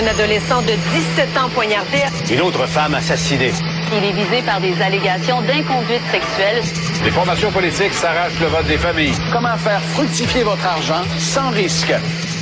Un 0.00 0.06
adolescent 0.06 0.62
de 0.62 0.68
17 0.68 1.36
ans 1.38 1.48
poignardé. 1.52 1.98
Une 2.30 2.42
autre 2.42 2.66
femme 2.66 2.94
assassinée. 2.94 3.50
Il 3.90 4.04
est 4.04 4.12
visé 4.12 4.42
par 4.46 4.60
des 4.60 4.80
allégations 4.80 5.42
d'inconduite 5.42 6.02
sexuelle. 6.12 6.62
Les 7.04 7.10
formations 7.10 7.50
politiques 7.50 7.92
s'arrachent 7.94 8.38
le 8.38 8.46
vote 8.46 8.66
des 8.68 8.78
familles. 8.78 9.14
Comment 9.32 9.56
faire 9.56 9.80
fructifier 9.80 10.44
votre 10.44 10.64
argent 10.64 11.02
sans 11.18 11.50
risque? 11.50 11.92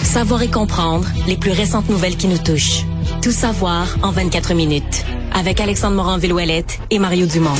Savoir 0.02 0.42
et 0.42 0.50
comprendre 0.50 1.08
les 1.26 1.38
plus 1.38 1.52
récentes 1.52 1.88
nouvelles 1.88 2.18
qui 2.18 2.28
nous 2.28 2.36
touchent. 2.36 2.84
Tout 3.22 3.32
savoir 3.32 3.86
en 4.02 4.10
24 4.10 4.52
minutes. 4.52 5.06
Avec 5.32 5.58
Alexandre 5.58 5.96
Morin-Villouellette 5.96 6.80
et 6.90 6.98
Mario 6.98 7.24
Dumont. 7.24 7.56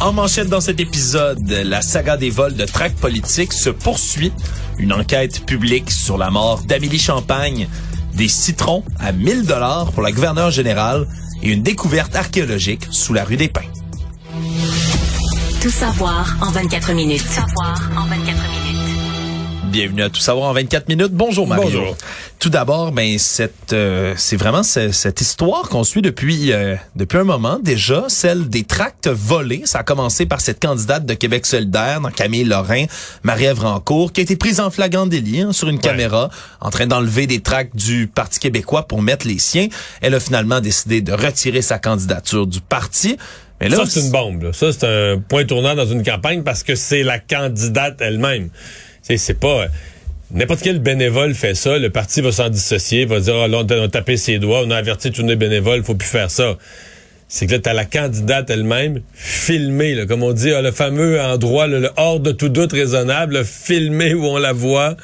En 0.00 0.12
manchette 0.12 0.48
dans 0.48 0.60
cet 0.60 0.80
épisode, 0.80 1.48
la 1.48 1.80
saga 1.80 2.18
des 2.18 2.28
vols 2.28 2.56
de 2.56 2.66
traque 2.66 2.96
politique 2.96 3.54
se 3.54 3.70
poursuit. 3.70 4.32
Une 4.76 4.92
enquête 4.92 5.46
publique 5.46 5.90
sur 5.90 6.18
la 6.18 6.28
mort 6.28 6.62
d'Amélie 6.66 6.98
Champagne, 6.98 7.68
des 8.14 8.28
citrons 8.28 8.84
à 8.98 9.12
1000 9.12 9.46
dollars 9.46 9.90
pour 9.92 10.02
la 10.02 10.12
gouverneure 10.12 10.50
générale 10.50 11.06
et 11.42 11.50
une 11.50 11.62
découverte 11.62 12.14
archéologique 12.14 12.86
sous 12.90 13.12
la 13.12 13.24
rue 13.24 13.36
des 13.36 13.48
Pins. 13.48 13.60
Tout 15.60 15.70
savoir 15.70 16.36
en 16.40 16.50
24 16.50 16.92
minutes. 16.92 17.22
Tout 17.22 17.32
savoir 17.32 17.90
en 17.96 18.06
24 18.06 18.26
minutes. 18.26 18.72
Bienvenue 19.64 20.02
à 20.02 20.10
Tout 20.10 20.20
savoir 20.20 20.50
en 20.50 20.52
24 20.52 20.88
minutes. 20.88 21.12
Bonjour 21.12 21.46
Mario. 21.46 21.64
Bonjour. 21.64 21.96
Tout 22.42 22.50
d'abord, 22.50 22.90
ben 22.90 23.18
cette 23.20 23.72
euh, 23.72 24.14
c'est 24.16 24.34
vraiment 24.34 24.64
ce- 24.64 24.90
cette 24.90 25.20
histoire 25.20 25.68
qu'on 25.68 25.84
suit 25.84 26.02
depuis 26.02 26.52
euh, 26.52 26.74
depuis 26.96 27.18
un 27.18 27.22
moment 27.24 27.60
déjà, 27.62 28.06
celle 28.08 28.48
des 28.48 28.64
tracts 28.64 29.06
volés. 29.06 29.62
Ça 29.64 29.78
a 29.78 29.82
commencé 29.84 30.26
par 30.26 30.40
cette 30.40 30.60
candidate 30.60 31.06
de 31.06 31.14
Québec 31.14 31.46
solidaire, 31.46 32.00
Camille 32.16 32.42
Lorrain, 32.42 32.86
Marie-Ève 33.22 33.60
Rancourt, 33.60 34.12
qui 34.12 34.22
a 34.22 34.24
été 34.24 34.34
prise 34.34 34.58
en 34.58 34.72
flagrant 34.72 35.06
délit 35.06 35.42
hein, 35.42 35.52
sur 35.52 35.68
une 35.68 35.78
caméra, 35.78 36.30
en 36.60 36.70
train 36.70 36.88
d'enlever 36.88 37.28
des 37.28 37.38
tracts 37.38 37.76
du 37.76 38.08
Parti 38.12 38.40
québécois 38.40 38.88
pour 38.88 39.02
mettre 39.02 39.28
les 39.28 39.38
siens. 39.38 39.68
Elle 40.00 40.16
a 40.16 40.18
finalement 40.18 40.60
décidé 40.60 41.00
de 41.00 41.12
retirer 41.12 41.62
sa 41.62 41.78
candidature 41.78 42.48
du 42.48 42.60
parti. 42.60 43.18
Mais 43.60 43.68
là, 43.68 43.76
ça, 43.76 43.86
c'est 43.86 44.00
une 44.00 44.10
bombe. 44.10 44.42
là. 44.42 44.52
Ça, 44.52 44.72
c'est 44.72 44.84
un 44.84 45.20
point 45.20 45.44
tournant 45.44 45.76
dans 45.76 45.86
une 45.86 46.02
campagne 46.02 46.42
parce 46.42 46.64
que 46.64 46.74
c'est 46.74 47.04
la 47.04 47.20
candidate 47.20 48.00
elle-même. 48.00 48.48
C'est 49.02 49.38
pas... 49.38 49.66
N'importe 50.34 50.62
quel 50.62 50.78
bénévole 50.78 51.34
fait 51.34 51.54
ça, 51.54 51.78
le 51.78 51.90
parti 51.90 52.22
va 52.22 52.32
s'en 52.32 52.48
dissocier, 52.48 53.04
va 53.04 53.20
dire, 53.20 53.34
ah, 53.36 53.48
là, 53.48 53.58
on 53.58 53.84
a 53.84 53.88
tapé 53.88 54.16
ses 54.16 54.38
doigts, 54.38 54.62
on 54.64 54.70
a 54.70 54.76
averti 54.76 55.12
tous 55.12 55.26
les 55.26 55.36
bénévoles, 55.36 55.84
faut 55.84 55.94
plus 55.94 56.08
faire 56.08 56.30
ça. 56.30 56.56
C'est 57.28 57.46
que 57.46 57.52
là, 57.52 57.58
t'as 57.58 57.74
la 57.74 57.84
candidate 57.84 58.48
elle-même 58.48 59.02
filmée, 59.12 60.06
comme 60.08 60.22
on 60.22 60.32
dit, 60.32 60.50
ah, 60.52 60.62
le 60.62 60.72
fameux 60.72 61.20
endroit, 61.20 61.66
là, 61.66 61.80
le 61.80 61.90
hors 61.98 62.18
de 62.18 62.32
tout 62.32 62.48
doute 62.48 62.72
raisonnable, 62.72 63.44
filmé 63.44 64.14
où 64.14 64.24
on 64.24 64.38
la 64.38 64.54
voit. 64.54 64.96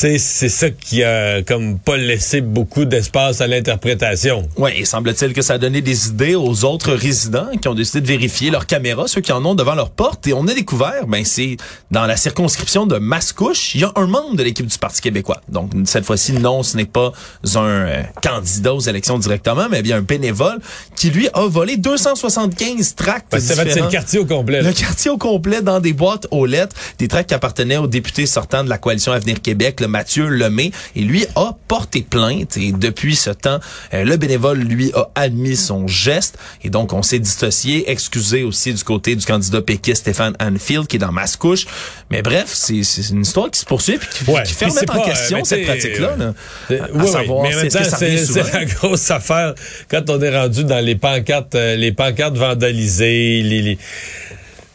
C'est 0.00 0.48
ça 0.48 0.70
qui 0.70 1.02
a 1.04 1.42
comme 1.42 1.78
pas 1.78 1.98
laissé 1.98 2.40
beaucoup 2.40 2.86
d'espace 2.86 3.42
à 3.42 3.46
l'interprétation. 3.46 4.48
Oui, 4.56 4.70
et 4.74 4.86
semble-t-il 4.86 5.34
que 5.34 5.42
ça 5.42 5.54
a 5.54 5.58
donné 5.58 5.82
des 5.82 6.08
idées 6.08 6.34
aux 6.36 6.64
autres 6.64 6.92
résidents 6.94 7.48
qui 7.60 7.68
ont 7.68 7.74
décidé 7.74 8.00
de 8.00 8.06
vérifier 8.06 8.50
leurs 8.50 8.66
caméras, 8.66 9.08
ceux 9.08 9.20
qui 9.20 9.30
en 9.30 9.44
ont 9.44 9.54
devant 9.54 9.74
leur 9.74 9.90
porte. 9.90 10.26
Et 10.26 10.32
on 10.32 10.46
a 10.48 10.54
découvert, 10.54 11.06
ben 11.06 11.22
c'est 11.26 11.58
dans 11.90 12.06
la 12.06 12.16
circonscription 12.16 12.86
de 12.86 12.96
Mascouche, 12.96 13.74
il 13.74 13.82
y 13.82 13.84
a 13.84 13.92
un 13.94 14.06
membre 14.06 14.36
de 14.36 14.42
l'équipe 14.42 14.64
du 14.64 14.78
Parti 14.78 15.02
québécois. 15.02 15.42
Donc 15.50 15.70
cette 15.84 16.06
fois-ci, 16.06 16.32
non, 16.32 16.62
ce 16.62 16.78
n'est 16.78 16.86
pas 16.86 17.12
un 17.56 17.58
euh, 17.66 18.02
candidat 18.22 18.72
aux 18.72 18.80
élections 18.80 19.18
directement, 19.18 19.68
mais 19.70 19.82
bien 19.82 19.98
un 19.98 20.02
bénévole 20.02 20.60
qui 20.96 21.10
lui 21.10 21.28
a 21.34 21.42
volé 21.46 21.76
275 21.76 22.94
tracts 22.94 23.26
Ben, 23.32 23.38
c'est 23.38 23.54
c'est 23.54 23.64
le 23.64 23.68
différents. 23.68 23.88
quartier 23.90 24.18
au 24.18 24.24
complet. 24.24 24.62
là. 24.62 24.68
Le 24.70 24.74
quartier 24.74 25.10
au 25.10 25.18
complet 25.18 25.60
dans 25.60 25.80
des 25.80 25.92
boîtes 25.92 26.26
aux 26.30 26.46
lettres, 26.46 26.74
des 26.98 27.06
tracts 27.08 27.28
qui 27.28 27.34
appartenaient 27.34 27.76
au 27.76 27.86
député 27.86 28.24
sortant 28.24 28.64
de 28.64 28.70
la 28.70 28.78
coalition 28.78 29.12
Avenir 29.12 29.42
Québec, 29.42 29.80
le 29.80 29.89
Mathieu 29.90 30.28
Lemay, 30.28 30.70
et 30.96 31.00
lui 31.02 31.26
a 31.36 31.54
porté 31.68 32.00
plainte. 32.00 32.56
Et 32.56 32.72
depuis 32.72 33.16
ce 33.16 33.30
temps, 33.30 33.60
euh, 33.92 34.04
le 34.04 34.16
bénévole 34.16 34.58
lui 34.60 34.92
a 34.94 35.10
admis 35.14 35.56
son 35.56 35.86
geste, 35.86 36.38
et 36.64 36.70
donc 36.70 36.92
on 36.92 37.02
s'est 37.02 37.18
dissocié, 37.18 37.90
excusé 37.90 38.42
aussi 38.42 38.72
du 38.72 38.82
côté 38.84 39.16
du 39.16 39.24
candidat 39.26 39.60
péquiste 39.60 40.02
Stéphane 40.02 40.34
Anfield 40.40 40.86
qui 40.86 40.96
est 40.96 41.00
dans 41.00 41.12
Mascouche. 41.12 41.66
Mais 42.10 42.22
bref, 42.22 42.46
c'est 42.52 42.80
une 43.10 43.22
histoire 43.22 43.50
qui 43.50 43.60
se 43.60 43.64
poursuit 43.66 43.98
puis 43.98 44.08
qui, 44.24 44.30
Ouais, 44.30 44.42
qui 44.44 44.52
fait 44.54 44.66
remettre 44.66 44.96
en 44.96 45.02
euh, 45.02 45.04
question 45.04 45.44
cette 45.44 45.64
pratique-là. 45.64 46.16
là. 46.16 46.34
Euh, 46.70 46.80
À 46.82 46.88
oui, 46.94 47.08
savoir 47.08 47.46
c'est 47.50 48.52
la 48.52 48.64
grosse 48.64 49.10
affaire 49.10 49.54
quand 49.90 50.08
on 50.08 50.20
est 50.22 50.36
rendu 50.38 50.64
dans 50.64 50.84
les 50.84 50.94
pancartes, 50.94 51.54
euh, 51.54 51.76
les 51.76 51.92
pancartes 51.92 52.36
vandalisées, 52.36 53.42
les, 53.42 53.62
les- 53.62 53.78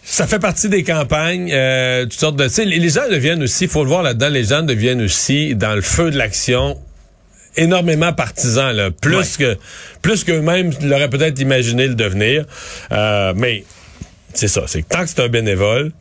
ça 0.07 0.27
fait 0.27 0.39
partie 0.39 0.69
des 0.69 0.83
campagnes, 0.83 1.51
euh, 1.51 2.03
toutes 2.03 2.13
sortes 2.13 2.35
de. 2.35 2.43
Tu 2.45 2.53
sais, 2.53 2.65
les, 2.65 2.77
les 2.79 2.89
gens 2.89 3.09
deviennent 3.09 3.41
aussi, 3.43 3.67
faut 3.67 3.83
le 3.83 3.89
voir 3.89 4.03
là-dedans, 4.03 4.29
les 4.29 4.43
gens 4.45 4.61
deviennent 4.61 5.01
aussi 5.01 5.55
dans 5.55 5.73
le 5.73 5.81
feu 5.81 6.11
de 6.11 6.17
l'action 6.17 6.77
énormément 7.57 8.13
partisans, 8.13 8.71
là, 8.75 8.91
plus 8.91 9.15
Ouais. 9.17 9.23
que 9.39 9.57
plus 10.01 10.23
qu'eux-mêmes 10.23 10.71
l'auraient 10.83 11.09
peut-être 11.09 11.39
imaginé 11.39 11.87
le 11.87 11.95
devenir. 11.95 12.45
Euh, 12.91 13.33
mais 13.35 13.63
c'est 14.33 14.47
ça, 14.49 14.63
c'est 14.67 14.83
que 14.83 14.87
tant 14.89 15.01
que 15.03 15.09
c'est 15.09 15.21
un 15.21 15.29
bénévole. 15.29 15.91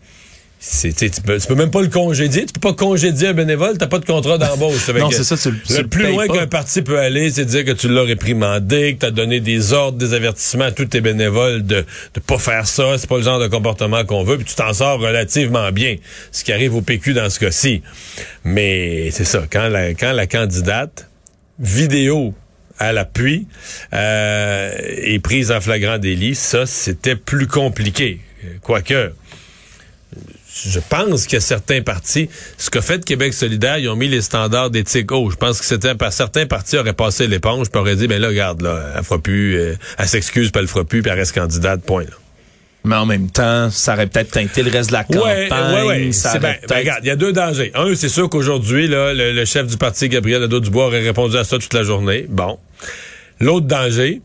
C'est- 0.67 0.93
Tu 1.11 1.21
peux, 1.21 1.39
tu 1.39 1.47
peux 1.47 1.55
même 1.55 1.71
pas 1.71 1.83
le 1.83 1.89
congédier. 1.89 2.47
Tu 2.47 2.53
peux 2.53 2.61
pas 2.61 2.73
congédier 2.73 3.29
un 3.29 3.33
bénévole, 3.35 3.77
t'as 3.79 3.87
pas 3.87 3.99
de 3.99 4.05
contrat 4.07 4.39
d'embauche. 4.39 4.89
Non, 4.99 5.11
c'est 5.11 5.25
ça, 5.25 5.37
tu 5.37 5.51
le- 5.51 5.59
tu 5.63 5.73
le 5.83 5.89
plus 5.89 6.03
loin 6.13 6.27
qu'un 6.39 6.47
parti 6.47 6.81
peut 6.83 6.99
aller, 6.99 7.31
c'est 7.31 7.45
de 7.45 7.51
dire 7.51 7.65
que 7.65 7.73
tu 7.73 7.89
l'as 7.89 8.03
réprimandé, 8.05 8.95
que 8.95 9.01
tu 9.01 9.07
as 9.07 9.11
donné 9.11 9.41
des 9.41 9.73
ordres, 9.73 9.99
des 9.99 10.15
avertissements 10.15 10.65
à 10.65 10.73
tous 10.73 10.87
tes 10.87 11.01
bénévoles 11.01 11.65
de 11.67 11.85
de 12.15 12.21
pas 12.21 12.39
faire 12.39 12.67
ça, 12.67 12.97
c'est 12.99 13.09
pas 13.09 13.19
le 13.19 13.23
genre 13.25 13.39
de 13.41 13.49
comportement 13.49 14.05
qu'on 14.05 14.25
veut, 14.25 14.37
puis 14.37 14.47
tu 14.47 14.55
t'en 14.55 14.73
sors 14.73 14.99
relativement 14.99 15.71
bien, 15.73 15.97
ce 16.33 16.45
qui 16.45 16.53
arrive 16.53 16.75
au 16.75 16.81
PQ 16.83 17.13
dans 17.15 17.29
ce 17.29 17.39
cas-ci. 17.41 17.83
Mais 18.45 19.11
c'est 19.11 19.25
ça, 19.25 19.45
quand 19.51 19.69
la, 19.69 19.91
quand 19.95 20.13
la 20.13 20.27
candidate, 20.27 21.09
vidéo 21.59 22.35
à 22.79 22.93
l'appui, 22.93 23.47
euh, 23.93 24.73
est 24.81 25.19
prise 25.21 25.53
en 25.53 25.61
flagrant 25.61 25.99
délit, 25.99 26.35
ça, 26.35 26.67
c'était 26.67 27.17
plus 27.17 27.47
compliqué. 27.47 28.19
Quoique, 28.61 29.13
je 30.55 30.79
pense 30.89 31.27
que 31.27 31.41
certains 31.41 31.83
partis, 31.83 32.29
ce 32.59 32.71
qu'a 32.71 32.81
fait 32.81 33.05
Québec 33.05 33.35
solidaire, 33.35 33.79
ils 33.79 33.89
ont 33.89 33.97
mis 33.97 34.09
les 34.09 34.21
standards 34.23 34.71
d'éthique 34.71 35.11
hauts. 35.11 35.31
Je 35.31 35.37
pense 35.37 35.59
que 35.59 35.65
c'était 35.67 35.95
par 35.95 36.13
certains 36.13 36.47
partis 36.47 36.77
auraient 36.77 36.93
passé 36.93 37.27
l'éponge, 37.27 37.71
puis 37.71 37.81
auraient 37.81 37.97
dit, 37.97 38.07
ben 38.07 38.21
là, 38.21 38.29
regarde, 38.29 38.63
là, 38.63 38.93
elle 38.97 39.03
fera 39.05 39.19
plus, 39.19 39.57
euh, 39.59 39.75
elle 39.99 40.07
s'excuse, 40.09 40.51
puis 40.51 40.59
elle 40.61 40.67
le 40.67 40.69
fera 40.69 40.85
plus, 40.85 41.03
puis 41.03 41.11
elle 41.11 41.19
reste 41.19 41.35
candidate, 41.35 41.83
point. 41.83 42.05
Là. 42.05 42.11
Mais 42.87 42.97
en 42.97 43.07
même 43.07 43.31
temps, 43.31 43.71
ça 43.71 43.95
aurait 43.95 44.07
peut-être 44.07 44.31
teinté 44.33 44.63
le 44.63 44.71
reste 44.71 44.91
de 44.91 44.93
la 44.95 45.07
Ouais, 45.09 45.49
campagne. 45.49 45.75
ouais, 45.75 45.83
ouais. 46.07 46.13
ça 46.13 46.33
C'est 46.33 46.39
aurait 46.39 46.61
ben, 46.63 46.69
ben, 46.69 46.77
regarde, 46.77 47.01
il 47.03 47.07
y 47.09 47.11
a 47.11 47.17
deux 47.17 47.33
dangers. 47.33 47.73
Un, 47.75 47.95
c'est 47.95 48.11
sûr 48.11 48.29
qu'aujourd'hui, 48.29 48.89
là, 48.89 49.15
le, 49.15 49.33
le 49.33 49.45
chef 49.47 49.67
du 49.67 49.79
parti, 49.79 50.09
Gabriel 50.11 50.43
Nadeau-Dubois, 50.43 50.87
aurait 50.87 51.01
répondu 51.03 51.37
à 51.39 51.45
ça 51.45 51.59
toute 51.59 51.73
la 51.73 51.83
journée. 51.83 52.27
Bon. 52.29 52.59
L'autre 53.41 53.67
danger, 53.67 54.21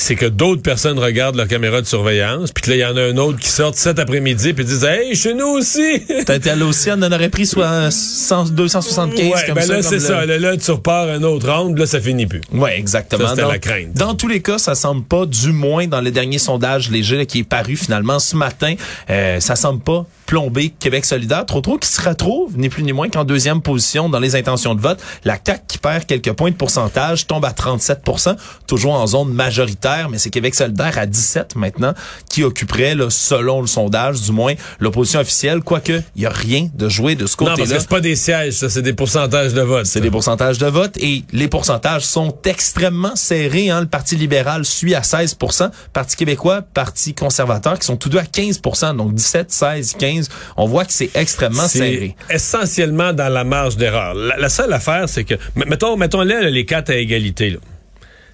c'est 0.00 0.16
que 0.16 0.24
d'autres 0.24 0.62
personnes 0.62 0.98
regardent 0.98 1.36
leur 1.36 1.46
caméra 1.46 1.82
de 1.82 1.86
surveillance, 1.86 2.52
puis 2.52 2.62
que 2.62 2.70
là, 2.70 2.76
il 2.76 2.80
y 2.80 2.84
en 2.86 2.96
a 2.96 3.02
un 3.02 3.16
autre 3.18 3.38
qui 3.38 3.50
sort 3.50 3.74
cet 3.74 3.98
après-midi, 3.98 4.54
puis 4.54 4.64
disent 4.64 4.84
Hey, 4.84 5.14
chez 5.14 5.34
nous 5.34 5.46
aussi! 5.46 5.98
Peut-être 6.08 6.46
à 6.46 6.56
l'Océan, 6.56 6.98
on 6.98 7.02
en 7.02 7.12
aurait 7.12 7.28
pris 7.28 7.44
soit 7.44 7.90
100, 7.90 8.46
275 8.52 9.26
ouais, 9.26 9.32
comme 9.46 9.54
ben 9.56 9.60
ça. 9.60 9.74
là, 9.74 9.82
c'est 9.82 10.00
ça. 10.00 10.24
Là, 10.24 10.38
là, 10.38 10.56
tu 10.56 10.70
repars 10.70 11.08
un 11.08 11.22
autre 11.22 11.52
round, 11.52 11.76
là, 11.78 11.84
ça 11.84 12.00
finit 12.00 12.26
plus. 12.26 12.40
Ouais, 12.50 12.78
exactement. 12.78 13.24
Ça, 13.24 13.30
c'était 13.30 13.42
dans, 13.42 13.48
la 13.48 13.58
crainte. 13.58 13.92
dans 13.92 14.14
tous 14.14 14.28
les 14.28 14.40
cas, 14.40 14.56
ça 14.56 14.74
semble 14.74 15.04
pas, 15.04 15.26
du 15.26 15.52
moins 15.52 15.86
dans 15.86 16.00
le 16.00 16.10
dernier 16.10 16.38
sondage 16.38 16.90
léger 16.90 17.18
là, 17.18 17.26
qui 17.26 17.40
est 17.40 17.44
paru 17.44 17.76
finalement 17.76 18.18
ce 18.18 18.36
matin, 18.36 18.74
euh, 19.10 19.38
ça 19.40 19.54
semble 19.54 19.82
pas 19.82 20.06
plomber 20.30 20.72
Québec 20.78 21.04
solidaire 21.06 21.44
trop 21.44 21.60
trop, 21.60 21.76
qui 21.76 21.88
se 21.88 22.00
retrouve 22.00 22.56
ni 22.56 22.68
plus 22.68 22.84
ni 22.84 22.92
moins 22.92 23.08
qu'en 23.08 23.24
deuxième 23.24 23.60
position 23.60 24.08
dans 24.08 24.20
les 24.20 24.36
intentions 24.36 24.76
de 24.76 24.80
vote. 24.80 25.00
La 25.24 25.36
CAQ 25.44 25.62
qui 25.66 25.78
perd 25.78 26.06
quelques 26.06 26.32
points 26.34 26.52
de 26.52 26.54
pourcentage 26.54 27.26
tombe 27.26 27.44
à 27.44 27.50
37% 27.50 28.36
toujours 28.68 28.92
en 28.92 29.08
zone 29.08 29.32
majoritaire, 29.32 30.08
mais 30.08 30.18
c'est 30.18 30.30
Québec 30.30 30.54
solidaire 30.54 30.96
à 30.98 31.06
17 31.06 31.56
maintenant 31.56 31.94
qui 32.28 32.44
occuperait, 32.44 32.94
là, 32.94 33.10
selon 33.10 33.60
le 33.60 33.66
sondage, 33.66 34.22
du 34.22 34.30
moins 34.30 34.54
l'opposition 34.78 35.18
officielle, 35.18 35.62
quoique 35.62 36.00
il 36.14 36.22
y 36.22 36.26
a 36.26 36.30
rien 36.30 36.68
de 36.72 36.88
joué 36.88 37.16
de 37.16 37.26
ce 37.26 37.34
Non, 37.40 37.46
parce 37.46 37.58
côté-là. 37.58 37.74
que 37.74 37.80
c'est 37.80 37.88
pas 37.88 38.00
des 38.00 38.14
sièges, 38.14 38.52
ça, 38.54 38.70
c'est 38.70 38.82
des 38.82 38.92
pourcentages 38.92 39.52
de 39.52 39.62
vote. 39.62 39.86
C'est 39.86 40.00
des 40.00 40.12
pourcentages 40.12 40.58
de 40.58 40.66
vote 40.66 40.96
et 40.98 41.24
les 41.32 41.48
pourcentages 41.48 42.04
sont 42.04 42.36
extrêmement 42.44 43.16
serrés. 43.16 43.70
Hein. 43.70 43.80
Le 43.80 43.88
Parti 43.88 44.14
libéral 44.14 44.64
suit 44.64 44.94
à 44.94 45.00
16% 45.00 45.72
Parti 45.92 46.14
québécois, 46.14 46.62
Parti 46.62 47.14
conservateur 47.14 47.80
qui 47.80 47.86
sont 47.86 47.96
tous 47.96 48.10
deux 48.10 48.18
à 48.18 48.22
15% 48.22 48.96
donc 48.96 49.12
17, 49.12 49.50
16, 49.50 49.96
15. 49.98 50.19
On 50.56 50.66
voit 50.66 50.84
que 50.84 50.92
c'est 50.92 51.10
extrêmement 51.14 51.68
serré. 51.68 52.16
Essentiellement 52.28 53.12
dans 53.12 53.28
la 53.28 53.44
marge 53.44 53.76
d'erreur. 53.76 54.14
La, 54.14 54.36
la 54.36 54.48
seule 54.48 54.72
affaire, 54.72 55.08
c'est 55.08 55.24
que, 55.24 55.34
mettons, 55.54 55.96
mettons 55.96 56.22
là, 56.22 56.42
les 56.42 56.64
quatre 56.64 56.90
à 56.90 56.96
égalité. 56.96 57.58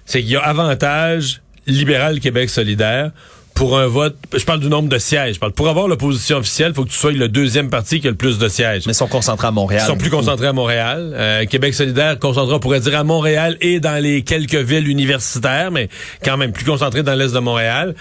C'est 0.05 0.21
qu'il 0.21 0.31
y 0.31 0.35
a 0.35 0.41
avantage 0.41 1.41
libéral 1.67 2.19
Québec 2.19 2.49
solidaire 2.49 3.11
pour 3.57 3.77
un 3.77 3.87
vote. 3.87 4.15
Je 4.35 4.45
parle 4.45 4.59
du 4.59 4.69
nombre 4.69 4.87
de 4.87 4.99
sièges. 4.99 5.35
Je 5.35 5.39
parle 5.39 5.51
pour 5.51 5.67
avoir 5.67 5.87
l'opposition 5.87 6.37
officielle, 6.37 6.69
il 6.69 6.75
faut 6.75 6.85
que 6.85 6.91
tu 6.91 6.97
sois 6.97 7.11
le 7.11 7.27
deuxième 7.27 7.69
parti 7.69 7.99
qui 7.99 8.07
a 8.07 8.11
le 8.11 8.15
plus 8.15 8.37
de 8.37 8.47
sièges. 8.47 8.85
Mais 8.85 8.91
ils 8.91 8.95
sont 8.95 9.07
concentrés 9.07 9.47
à 9.47 9.51
Montréal. 9.51 9.81
Ils 9.83 9.87
sont 9.87 9.97
plus 9.97 10.11
concentrés 10.11 10.47
à 10.47 10.53
Montréal. 10.53 11.11
Euh, 11.15 11.45
Québec 11.45 11.73
solidaire 11.73 12.19
concentré, 12.19 12.53
on 12.53 12.59
pourrait 12.59 12.79
dire, 12.79 12.97
à 12.97 13.03
Montréal 13.03 13.57
et 13.61 13.79
dans 13.79 14.01
les 14.01 14.21
quelques 14.21 14.55
villes 14.55 14.87
universitaires, 14.87 15.71
mais 15.71 15.89
quand 16.23 16.37
même 16.37 16.51
plus 16.51 16.65
concentré 16.65 17.01
dans 17.01 17.15
l'est 17.15 17.33
de 17.33 17.39
Montréal. 17.39 17.95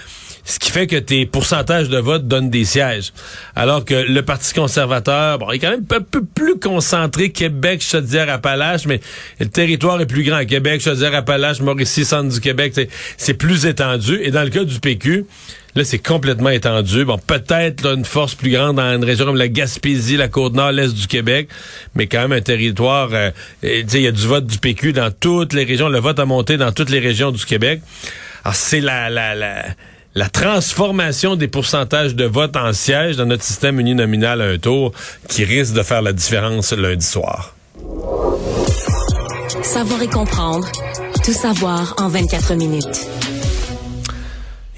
Ce 0.46 0.60
qui 0.60 0.70
fait 0.70 0.86
que 0.86 0.96
tes 0.96 1.26
pourcentages 1.26 1.88
de 1.88 1.98
vote 1.98 2.26
donnent 2.28 2.50
des 2.50 2.64
sièges. 2.64 3.12
Alors 3.56 3.84
que 3.84 3.94
le 3.94 4.22
Parti 4.22 4.54
conservateur, 4.54 5.38
bon, 5.38 5.50
il 5.50 5.56
est 5.56 5.58
quand 5.58 5.70
même 5.70 5.84
un 5.90 6.00
peu 6.00 6.24
plus 6.24 6.58
concentré 6.58 7.30
Québec, 7.30 7.82
Chaudière-Appalaches, 7.82 8.86
mais 8.86 9.00
le 9.40 9.46
territoire 9.46 10.00
est 10.00 10.06
plus 10.06 10.22
grand. 10.22 10.44
Québec, 10.46 10.80
Chaudière-Appalaches, 10.80 11.60
Mauricie, 11.60 12.04
centre 12.04 12.32
du 12.32 12.40
Québec, 12.40 12.80
c'est 13.16 13.34
plus 13.34 13.66
étendu. 13.66 14.20
Et 14.22 14.30
dans 14.30 14.44
le 14.44 14.50
cas 14.50 14.64
du 14.64 14.78
PQ, 14.80 15.26
Là, 15.74 15.84
c'est 15.84 15.98
complètement 15.98 16.48
étendu. 16.48 17.04
Bon, 17.04 17.18
peut-être 17.18 17.84
une 17.84 18.06
force 18.06 18.34
plus 18.34 18.50
grande 18.50 18.76
dans 18.76 18.94
une 18.94 19.04
région 19.04 19.26
comme 19.26 19.36
la 19.36 19.48
Gaspésie, 19.48 20.16
la 20.16 20.28
Côte-Nord, 20.28 20.72
l'Est 20.72 20.94
du 20.94 21.06
Québec, 21.06 21.50
mais 21.94 22.06
quand 22.06 22.22
même 22.22 22.32
un 22.32 22.40
territoire... 22.40 23.10
Euh, 23.12 23.30
il 23.62 24.00
y 24.00 24.06
a 24.06 24.10
du 24.10 24.26
vote 24.26 24.46
du 24.46 24.56
PQ 24.56 24.94
dans 24.94 25.10
toutes 25.10 25.52
les 25.52 25.64
régions. 25.64 25.90
Le 25.90 25.98
vote 25.98 26.18
a 26.18 26.24
monté 26.24 26.56
dans 26.56 26.72
toutes 26.72 26.88
les 26.88 26.98
régions 26.98 27.30
du 27.30 27.44
Québec. 27.44 27.82
Alors, 28.42 28.54
c'est 28.54 28.80
la... 28.80 29.10
la, 29.10 29.34
la 29.34 29.66
la 30.16 30.30
transformation 30.30 31.36
des 31.36 31.46
pourcentages 31.46 32.14
de 32.14 32.24
vote 32.24 32.56
en 32.56 32.72
siège 32.72 33.16
dans 33.16 33.26
notre 33.26 33.44
système 33.44 33.78
uninominal 33.78 34.40
à 34.40 34.46
un 34.46 34.56
tour 34.56 34.92
qui 35.28 35.44
risque 35.44 35.74
de 35.74 35.82
faire 35.82 36.00
la 36.00 36.14
différence 36.14 36.72
lundi 36.72 37.04
soir. 37.04 37.54
Savoir 39.62 40.02
et 40.02 40.08
comprendre. 40.08 40.66
Tout 41.22 41.34
savoir 41.34 41.94
en 41.98 42.08
24 42.08 42.54
minutes. 42.54 43.25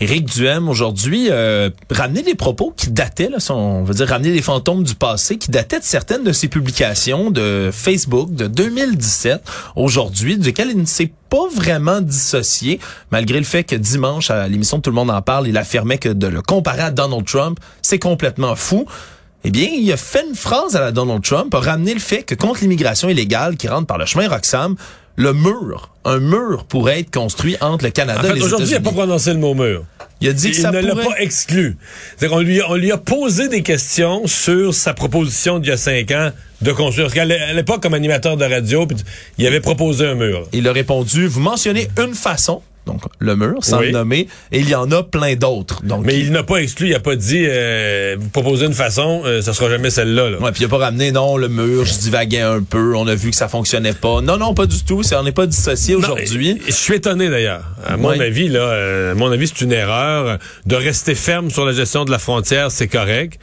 Éric 0.01 0.27
Duhem 0.27 0.69
aujourd'hui 0.69 1.27
euh, 1.31 1.71
ramener 1.91 2.23
des 2.23 2.37
propos 2.37 2.73
qui 2.77 2.91
dataient, 2.91 3.31
son, 3.39 3.55
on 3.55 3.83
va 3.83 3.95
dire 3.95 4.07
ramener 4.07 4.31
des 4.31 4.43
fantômes 4.43 4.85
du 4.85 4.95
passé, 4.95 5.39
qui 5.39 5.51
dataient 5.51 5.81
de 5.81 5.85
certaines 5.85 6.23
de 6.23 6.31
ses 6.31 6.47
publications 6.47 7.33
de 7.33 7.71
Facebook 7.73 8.33
de 8.33 8.47
2017 8.47 9.43
aujourd'hui, 9.75 10.39
duquel 10.39 10.71
il 10.71 10.79
ne 10.79 10.87
s'est 10.87 11.11
pas 11.29 11.49
vraiment 11.53 12.01
dissocié, 12.01 12.79
malgré 13.11 13.39
le 13.39 13.45
fait 13.45 13.65
que 13.65 13.75
dimanche 13.75 14.31
à 14.31 14.47
l'émission 14.47 14.81
Tout 14.81 14.91
le 14.91 14.97
monde 14.97 15.11
en 15.11 15.21
parle, 15.21 15.49
il 15.49 15.57
affirmait 15.57 15.99
que 15.99 16.11
de 16.11 16.29
le 16.29 16.43
comparer 16.43 16.83
à 16.83 16.91
Donald 16.93 17.27
Trump, 17.27 17.59
c'est 17.83 17.99
complètement 17.99 18.55
fou. 18.55 18.87
Eh 19.43 19.51
bien, 19.51 19.69
il 19.73 19.93
a 19.93 19.97
fait 19.97 20.25
une 20.29 20.37
phrase 20.37 20.77
à 20.77 20.81
la 20.81 20.93
Donald 20.93 21.23
Trump, 21.23 21.53
a 21.55 21.59
ramené 21.59 21.93
le 21.95 22.01
fait 22.01 22.23
que 22.23 22.37
contre 22.37 22.61
l'immigration 22.61 23.09
illégale 23.09 23.57
qui 23.57 23.67
rentre 23.67 23.87
par 23.87 23.99
le 23.99 24.07
chemin 24.07 24.29
Roxham, 24.29 24.77
le 25.19 25.33
mur, 25.33 25.91
un 26.05 26.21
mur 26.21 26.65
pourrait 26.65 27.01
être 27.01 27.11
construit 27.11 27.57
entre 27.61 27.85
le 27.85 27.91
Canada 27.91 28.21
et 28.21 28.23
les 28.23 28.39
États-Unis. 28.39 28.45
Aujourd'hui, 28.45 28.69
il 28.69 28.75
n'a 28.75 28.81
pas 28.81 28.93
prononcé 28.93 29.33
le 29.33 29.41
mot 29.41 29.53
mur. 29.53 29.85
Il 30.21 30.29
a 30.29 30.33
dit 30.33 30.53
que 30.53 30.57
il 30.57 30.63
ça 30.63 30.71
ne 30.71 30.79
l'a 30.79 30.95
pas 30.95 31.19
exclu. 31.19 31.77
On 32.31 32.39
lui, 32.39 32.61
on 32.69 32.77
lui 32.77 32.93
a 32.93 32.99
posé 32.99 33.49
des 33.49 33.63
questions 33.63 34.29
sur 34.29 34.73
sa 34.73 34.95
proposition 34.95 35.59
d'il 35.59 35.71
y 35.71 35.73
a 35.73 35.77
cinq 35.77 36.13
ans 36.13 36.31
de 36.63 36.73
construire. 36.73 37.09
Parce 37.09 37.15
qu'à 37.15 37.53
l'époque, 37.53 37.83
comme 37.83 37.95
animateur 37.95 38.37
de 38.37 38.45
radio, 38.45 38.87
il 39.39 39.47
avait 39.49 39.61
proposé 39.61 40.07
un 40.07 40.15
mur. 40.15 40.47
Il 40.53 40.69
a 40.69 40.73
répondu, 40.73 41.27
vous 41.27 41.41
mentionnez 41.41 41.89
une 41.99 42.15
façon, 42.15 42.63
donc 42.89 43.03
le 43.21 43.37
mur, 43.37 43.59
sans 43.63 43.81
le 43.81 43.91
nommer, 43.91 44.27
et 44.51 44.59
il 44.61 44.69
y 44.69 44.75
en 44.75 44.91
a 44.91 45.03
plein 45.03 45.37
d'autres. 45.37 45.83
Donc, 45.85 46.05
Mais 46.05 46.19
il, 46.19 46.33
n'a 46.33 46.43
pas 46.43 46.57
exclu, 46.57 46.89
il 46.89 46.93
n'a 46.93 47.01
pas 47.01 47.15
dit, 47.17 47.45
euh, 47.47 48.17
vous 48.19 48.29
proposez 48.31 48.67
une 48.67 48.73
façon, 48.75 49.23
euh, 49.25 49.43
ça 49.43 49.53
sera 49.53 49.69
jamais 49.71 49.91
celle-là. 49.91 50.31
Là. 50.31 50.39
Ouais, 50.39 50.51
puis 50.53 50.63
il 50.63 50.67
a 50.67 50.69
pas 50.69 50.79
ramené, 50.79 51.13
non, 51.13 51.37
le 51.37 51.49
mur, 51.49 51.85
je 51.85 51.99
divaguais 51.99 52.41
un 52.41 52.63
peu, 52.63 52.97
on 52.97 53.07
a 53.07 53.15
vu 53.15 53.31
que 53.31 53.37
ça 53.37 53.49
fonctionnait 53.49 53.93
pas. 53.93 54.21
Non, 54.21 54.37
non, 54.39 54.55
pas 54.55 54.67
du 54.67 54.83
tout, 54.85 55.03
on 55.15 55.23
n'est 55.23 55.33
pas 55.33 55.47
dissocié 55.47 55.95
aujourd'hui. 55.95 56.59
Je 56.67 56.73
suis 56.73 56.95
étonné 56.95 57.29
d'ailleurs. 57.29 57.65
À 57.87 57.97
mon 57.97 58.19
avis, 58.19 58.49
là, 58.49 58.61
euh, 58.61 59.13
à 59.13 59.15
mon 59.15 59.31
avis, 59.31 59.49
c'est 59.49 59.61
une 59.65 59.73
erreur. 59.73 60.39
De 60.67 60.77
rester 60.77 61.15
ferme 61.15 61.51
sur 61.51 61.65
la 61.65 61.73
gestion 61.73 62.05
de 62.05 62.11
la 62.11 62.19
frontière, 62.19 62.71
c'est 62.71 62.89
correct. 62.89 63.39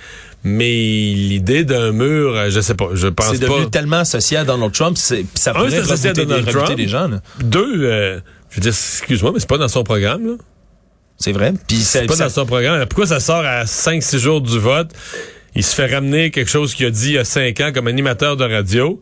Mais 0.47 0.69
l'idée 0.71 1.63
d'un 1.63 1.91
mur, 1.91 2.35
euh, 2.35 2.49
je 2.51 2.59
sais 2.59 2.75
pas, 2.75 2.89
je 2.93 3.07
pense 3.07 3.31
C'est 3.31 3.39
pas. 3.47 3.53
devenu 3.53 3.69
tellement 3.71 3.97
associé 3.97 4.37
à 4.37 4.43
Donald 4.43 4.71
Trump, 4.73 4.95
c'est, 4.95 5.25
ça 5.33 5.49
Un, 5.49 5.53
pourrait 5.55 5.71
c'est 5.71 5.79
associé 5.79 6.11
à 6.11 6.13
des, 6.13 6.21
Donald 6.25 6.45
rebuter 6.45 6.63
Trump. 6.65 6.77
des 6.77 6.87
gens. 6.87 7.07
là. 7.07 7.19
Deux, 7.43 7.79
euh, 7.81 8.19
je 8.55 8.59
veux 8.59 8.61
dire, 8.61 8.71
excuse-moi, 8.71 9.31
mais 9.33 9.39
c'est 9.39 9.49
pas 9.49 9.57
dans 9.57 9.67
son 9.67 9.83
programme, 9.83 10.25
là. 10.25 10.33
C'est 11.17 11.31
vrai. 11.31 11.53
Puis 11.67 11.77
C'est 11.77 11.99
c'est 12.01 12.05
pas 12.07 12.15
ça- 12.15 12.23
dans 12.25 12.29
son 12.29 12.45
programme. 12.45 12.85
Pourquoi 12.87 13.05
ça 13.07 13.19
sort 13.19 13.43
à 13.45 13.65
5-6 13.65 14.17
jours 14.19 14.41
du 14.41 14.59
vote? 14.59 14.89
Il 15.55 15.63
se 15.63 15.73
fait 15.75 15.85
ramener 15.93 16.31
quelque 16.31 16.49
chose 16.49 16.73
qu'il 16.73 16.85
a 16.85 16.89
dit 16.91 17.09
il 17.09 17.13
y 17.13 17.17
a 17.17 17.23
5 17.25 17.59
ans 17.61 17.71
comme 17.73 17.87
animateur 17.87 18.35
de 18.35 18.43
radio. 18.43 18.99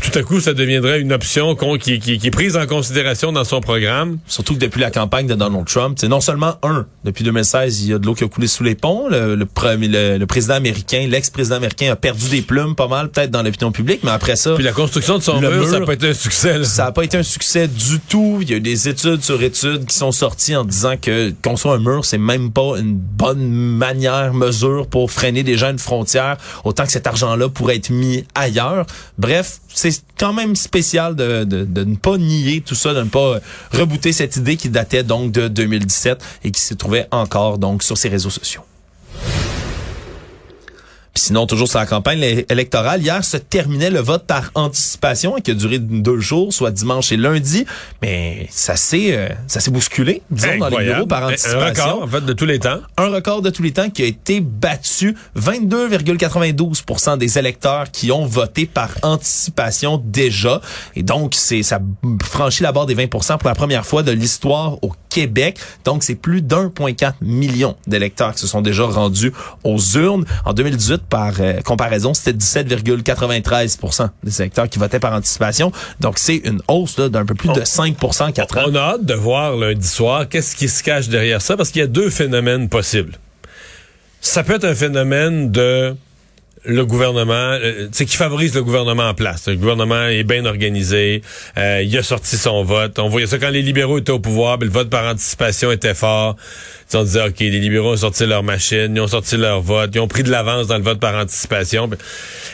Puis 0.00 0.10
tout 0.10 0.18
à 0.18 0.22
coup, 0.22 0.40
ça 0.40 0.54
deviendrait 0.54 1.00
une 1.00 1.12
option 1.12 1.54
qui, 1.56 1.98
qui- 1.98 2.18
qui 2.18 2.26
est 2.26 2.30
prise 2.30 2.56
en 2.56 2.66
considération 2.66 3.32
dans 3.32 3.44
son 3.44 3.60
programme. 3.60 4.18
Surtout 4.26 4.54
que 4.54 4.60
depuis 4.60 4.80
la 4.80 4.90
campagne 4.90 5.26
de 5.26 5.34
Donald 5.34 5.66
Trump, 5.66 5.96
c'est 6.00 6.08
non 6.08 6.20
seulement 6.20 6.54
un, 6.62 6.86
depuis 7.04 7.24
2016, 7.24 7.82
il 7.82 7.88
y 7.90 7.92
a 7.92 7.98
de 7.98 8.06
l'eau 8.06 8.14
qui 8.14 8.24
a 8.24 8.28
coulé 8.28 8.46
sous 8.46 8.62
les 8.64 8.74
ponts. 8.74 9.08
Le, 9.08 9.34
le, 9.34 9.46
premier- 9.46 9.88
le- 9.88 10.18
le 10.18 10.26
président 10.26 10.54
américain, 10.54 11.06
l'ex-président 11.08 11.56
américain 11.56 11.90
a 11.92 11.96
perdu 11.96 12.28
des 12.28 12.42
plumes 12.42 12.74
pas 12.74 12.86
mal, 12.88 13.10
peut-être 13.10 13.30
dans 13.30 13.42
l'opinion 13.42 13.72
publique, 13.72 14.00
mais 14.04 14.10
après 14.10 14.36
ça, 14.36 14.54
Puis 14.54 14.64
la 14.64 14.72
construction 14.72 15.18
de 15.18 15.22
son 15.22 15.40
mur, 15.40 15.66
ça 15.68 15.78
mur, 15.78 15.86
peut 15.86 15.92
être 15.92 16.04
un 16.04 16.14
succès. 16.14 16.58
là. 16.58 16.64
ça 16.64 16.84
n'a 16.84 16.92
pas 16.92 17.02
été 17.04 17.16
un 17.16 17.22
succès 17.22 17.66
du 17.68 17.98
tout. 18.08 18.38
Il 18.42 18.50
y 18.50 18.54
a 18.54 18.56
eu 18.56 18.60
des 18.60 18.88
études 18.88 19.22
sur 19.22 19.42
études 19.42 19.86
qui 19.86 19.96
sont 19.96 20.12
sorties 20.12 20.54
en 20.56 20.64
disant 20.64 20.94
que 21.00 21.32
construire 21.42 21.74
un 21.74 21.78
mur, 21.80 22.04
c'est 22.04 22.18
même 22.18 22.50
pas 22.52 22.74
une 22.78 22.94
bonne 22.94 23.48
manière, 23.50 24.32
mesure 24.32 24.86
pour 24.86 25.10
freiner 25.10 25.42
des 25.42 25.56
gens 25.56 25.66
à 25.66 25.70
une 25.70 25.78
frontière, 25.78 26.36
autant 26.64 26.84
que 26.84 26.92
cet 26.92 27.06
argent-là 27.06 27.48
pourrait 27.48 27.76
être 27.76 27.90
mis 27.90 28.24
ailleurs. 28.34 28.86
Bref, 29.18 29.58
c'est 29.68 29.87
quand 30.18 30.32
même 30.32 30.56
spécial 30.56 31.14
de, 31.14 31.44
ne 31.44 31.96
pas 31.96 32.16
nier 32.18 32.60
tout 32.60 32.74
ça, 32.74 32.94
de 32.94 33.02
ne 33.02 33.08
pas 33.08 33.38
rebooter 33.72 34.12
cette 34.12 34.36
idée 34.36 34.56
qui 34.56 34.68
datait 34.68 35.02
donc 35.02 35.32
de 35.32 35.48
2017 35.48 36.22
et 36.44 36.50
qui 36.50 36.60
se 36.60 36.74
trouvait 36.74 37.06
encore 37.10 37.58
donc 37.58 37.82
sur 37.82 37.96
ses 37.96 38.08
réseaux 38.08 38.30
sociaux. 38.30 38.62
Puis 41.18 41.24
sinon, 41.24 41.48
toujours 41.48 41.66
sur 41.66 41.80
la 41.80 41.86
campagne 41.86 42.44
électorale, 42.48 43.02
hier 43.02 43.24
se 43.24 43.38
terminait 43.38 43.90
le 43.90 43.98
vote 43.98 44.24
par 44.24 44.52
anticipation 44.54 45.34
qui 45.42 45.50
a 45.50 45.54
duré 45.54 45.80
deux 45.80 46.20
jours, 46.20 46.52
soit 46.52 46.70
dimanche 46.70 47.10
et 47.10 47.16
lundi. 47.16 47.66
Mais 48.02 48.46
ça 48.52 48.76
s'est 48.76 49.16
euh, 49.16 49.28
ça 49.48 49.58
s'est 49.58 49.72
bousculé, 49.72 50.22
disons, 50.30 50.58
dans 50.58 50.68
les 50.68 50.84
bureaux 50.84 51.06
par 51.06 51.24
Un 51.24 51.32
anticipation. 51.32 51.86
record, 51.86 52.02
en 52.04 52.06
fait, 52.06 52.20
de 52.20 52.32
tous 52.34 52.46
les 52.46 52.60
temps. 52.60 52.78
Un 52.98 53.08
record 53.08 53.42
de 53.42 53.50
tous 53.50 53.64
les 53.64 53.72
temps 53.72 53.90
qui 53.90 54.04
a 54.04 54.06
été 54.06 54.38
battu. 54.38 55.16
22,92% 55.36 57.18
des 57.18 57.36
électeurs 57.36 57.90
qui 57.90 58.12
ont 58.12 58.24
voté 58.24 58.66
par 58.66 58.90
anticipation 59.02 60.00
déjà. 60.04 60.60
Et 60.94 61.02
donc, 61.02 61.34
c'est 61.34 61.64
ça 61.64 61.80
franchit 62.22 62.62
la 62.62 62.70
barre 62.70 62.86
des 62.86 62.94
20% 62.94 63.38
pour 63.38 63.48
la 63.48 63.56
première 63.56 63.84
fois 63.84 64.04
de 64.04 64.12
l'histoire 64.12 64.74
au 64.84 64.92
Québec. 65.08 65.58
Donc, 65.84 66.04
c'est 66.04 66.14
plus 66.14 66.42
d'1,4 66.42 67.14
million 67.22 67.74
d'électeurs 67.88 68.34
qui 68.34 68.40
se 68.40 68.46
sont 68.46 68.60
déjà 68.60 68.84
rendus 68.84 69.32
aux 69.64 69.80
urnes. 69.96 70.24
En 70.44 70.52
2018, 70.52 71.07
par 71.08 71.34
euh, 71.40 71.60
comparaison, 71.60 72.14
c'était 72.14 72.32
17,93% 72.32 74.08
des 74.22 74.42
électeurs 74.42 74.68
qui 74.68 74.78
votaient 74.78 75.00
par 75.00 75.12
anticipation. 75.12 75.72
Donc, 76.00 76.18
c'est 76.18 76.36
une 76.36 76.60
hausse 76.68 76.96
d'un 76.96 77.24
peu 77.24 77.34
plus 77.34 77.52
de 77.52 77.64
5 77.64 77.96
en 78.02 78.32
4 78.32 78.58
ans. 78.58 78.62
On 78.68 78.74
a 78.74 78.80
hâte 78.80 79.04
de 79.04 79.14
voir 79.14 79.56
lundi 79.56 79.86
soir 79.86 80.28
qu'est-ce 80.28 80.56
qui 80.56 80.68
se 80.68 80.82
cache 80.82 81.08
derrière 81.08 81.42
ça, 81.42 81.56
parce 81.56 81.70
qu'il 81.70 81.80
y 81.80 81.84
a 81.84 81.88
deux 81.88 82.10
phénomènes 82.10 82.68
possibles. 82.68 83.14
Ça 84.20 84.42
peut 84.42 84.54
être 84.54 84.64
un 84.64 84.74
phénomène 84.74 85.50
de 85.50 85.94
le 86.64 86.84
gouvernement, 86.84 87.32
euh, 87.32 87.86
tu 87.86 87.88
sais, 87.92 88.06
qui 88.06 88.16
favorise 88.16 88.54
le 88.54 88.62
gouvernement 88.62 89.08
en 89.08 89.14
place. 89.14 89.48
Le 89.48 89.56
gouvernement 89.56 90.06
est 90.06 90.24
bien 90.24 90.44
organisé, 90.44 91.22
euh, 91.56 91.82
il 91.84 91.96
a 91.96 92.02
sorti 92.02 92.36
son 92.36 92.64
vote. 92.64 92.98
On 92.98 93.08
voyait 93.08 93.26
ça 93.26 93.38
quand 93.38 93.50
les 93.50 93.62
libéraux 93.62 93.98
étaient 93.98 94.12
au 94.12 94.18
pouvoir, 94.18 94.58
le 94.58 94.68
vote 94.68 94.90
par 94.90 95.04
anticipation 95.04 95.72
était 95.72 95.94
fort. 95.94 96.36
Tu 96.36 96.42
sais, 96.88 96.98
on 96.98 97.04
disait, 97.04 97.26
OK, 97.26 97.40
les 97.40 97.50
libéraux 97.50 97.92
ont 97.92 97.96
sorti 97.96 98.26
leur 98.26 98.42
machine, 98.42 98.92
ils 98.94 99.00
ont 99.00 99.08
sorti 99.08 99.36
leur 99.36 99.60
vote, 99.60 99.90
ils 99.94 100.00
ont 100.00 100.08
pris 100.08 100.22
de 100.22 100.30
l'avance 100.30 100.66
dans 100.66 100.78
le 100.78 100.84
vote 100.84 101.00
par 101.00 101.14
anticipation. 101.14 101.90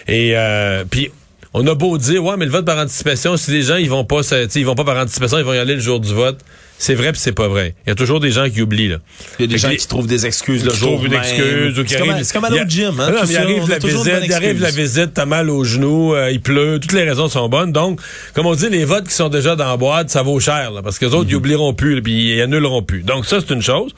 Et 0.08 0.32
euh, 0.36 0.84
puis, 0.88 1.10
on 1.52 1.66
a 1.66 1.74
beau 1.74 1.96
dire, 1.98 2.24
ouais, 2.24 2.36
mais 2.36 2.46
le 2.46 2.50
vote 2.50 2.64
par 2.64 2.78
anticipation, 2.78 3.36
si 3.36 3.52
les 3.52 3.62
gens, 3.62 3.76
ils 3.76 3.90
vont 3.90 4.04
pas, 4.04 4.20
ils 4.54 4.66
vont 4.66 4.74
pas 4.74 4.84
par 4.84 4.98
anticipation, 4.98 5.38
ils 5.38 5.44
vont 5.44 5.54
y 5.54 5.58
aller 5.58 5.74
le 5.74 5.80
jour 5.80 6.00
du 6.00 6.12
vote. 6.12 6.38
C'est 6.76 6.94
vrai 6.94 7.12
puis 7.12 7.20
c'est 7.20 7.32
pas 7.32 7.48
vrai. 7.48 7.74
Il 7.86 7.90
y 7.90 7.92
a 7.92 7.94
toujours 7.94 8.20
des 8.20 8.30
gens 8.30 8.50
qui 8.50 8.60
oublient, 8.60 8.88
là. 8.88 8.96
Il 9.38 9.42
y 9.42 9.44
a 9.44 9.46
des 9.46 9.58
Fait 9.58 9.70
gens 9.70 9.76
qui 9.76 9.86
trouvent 9.86 10.06
des 10.06 10.26
excuses 10.26 10.64
le 10.64 10.70
qui 10.72 10.76
jour 10.76 10.94
trouvent 10.94 11.06
une 11.06 11.14
excuse 11.14 11.78
ou 11.78 11.84
qui 11.84 11.90
C'est 11.94 11.98
comme, 11.98 12.08
comme 12.08 12.44
aller 12.44 12.56
il 12.56 12.58
y 12.58 12.60
a- 12.60 12.64
au 12.64 12.68
gym. 12.92 13.00
Hein, 13.00 13.10
non, 13.10 13.18
il 13.28 13.36
arrive 13.36 13.62
on 13.62 13.66
la 13.68 13.76
a 13.76 13.78
toujours 13.78 14.06
une 14.06 14.12
visite, 14.14 14.26
il 14.26 14.32
arrive 14.34 14.60
la 14.60 14.70
visite, 14.70 15.14
t'as 15.14 15.24
mal 15.24 15.48
aux 15.50 15.64
genoux, 15.64 16.14
euh, 16.14 16.30
il 16.32 16.40
pleut, 16.42 16.78
toutes 16.80 16.92
les 16.92 17.04
raisons 17.08 17.28
sont 17.28 17.48
bonnes. 17.48 17.72
Donc, 17.72 18.00
comme 18.34 18.46
on 18.46 18.54
dit, 18.54 18.68
les 18.68 18.84
votes 18.84 19.06
qui 19.08 19.14
sont 19.14 19.28
déjà 19.28 19.56
dans 19.56 19.68
la 19.68 19.76
boîte, 19.76 20.10
ça 20.10 20.22
vaut 20.22 20.40
cher, 20.40 20.72
là, 20.72 20.82
parce 20.82 20.98
que 20.98 21.06
les 21.06 21.12
autres, 21.14 21.24
Mhm. 21.24 21.30
ils 21.30 21.36
oublieront 21.36 21.74
plus, 21.74 22.02
puis 22.02 22.34
ils 22.34 22.40
annuleront 22.42 22.82
plus. 22.82 23.02
Donc, 23.02 23.24
ça, 23.24 23.38
c'est 23.40 23.54
une 23.54 23.62
chose. 23.62 23.92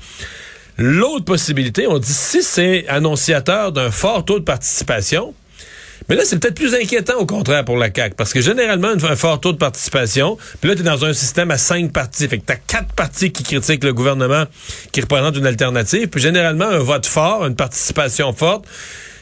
L'autre 0.79 1.25
possibilité, 1.25 1.87
on 1.87 1.99
dit, 1.99 2.13
si 2.13 2.43
c'est 2.43 2.87
annonciateur 2.89 3.73
d'un 3.73 3.91
fort 3.91 4.25
taux 4.25 4.39
de 4.39 4.45
participation, 4.45 5.33
mais 6.09 6.17
là, 6.17 6.23
c'est 6.25 6.39
peut-être 6.39 6.55
plus 6.55 6.75
inquiétant 6.75 7.15
au 7.19 7.27
contraire 7.27 7.65
pour 7.65 7.77
la 7.77 7.93
CAQ, 7.93 8.15
parce 8.17 8.33
que 8.33 8.41
généralement, 8.41 8.89
un 8.89 9.17
fort 9.17 9.41
taux 9.41 9.53
de 9.53 9.59
participation, 9.59 10.39
puis 10.61 10.71
là, 10.71 10.77
tu 10.77 10.83
es 10.83 10.85
dans 10.85 11.05
un 11.05 11.13
système 11.13 11.51
à 11.51 11.59
cinq 11.59 11.93
partis. 11.93 12.29
Fait 12.29 12.39
que 12.39 12.53
tu 12.53 12.59
quatre 12.67 12.93
partis 12.93 13.33
qui 13.33 13.43
critiquent 13.43 13.85
le 13.85 13.93
gouvernement, 13.93 14.45
qui 14.93 15.01
représentent 15.01 15.37
une 15.37 15.47
alternative, 15.47 16.09
puis 16.09 16.21
généralement, 16.21 16.67
un 16.67 16.79
vote 16.79 17.07
fort, 17.07 17.45
une 17.47 17.57
participation 17.57 18.33
forte, 18.33 18.67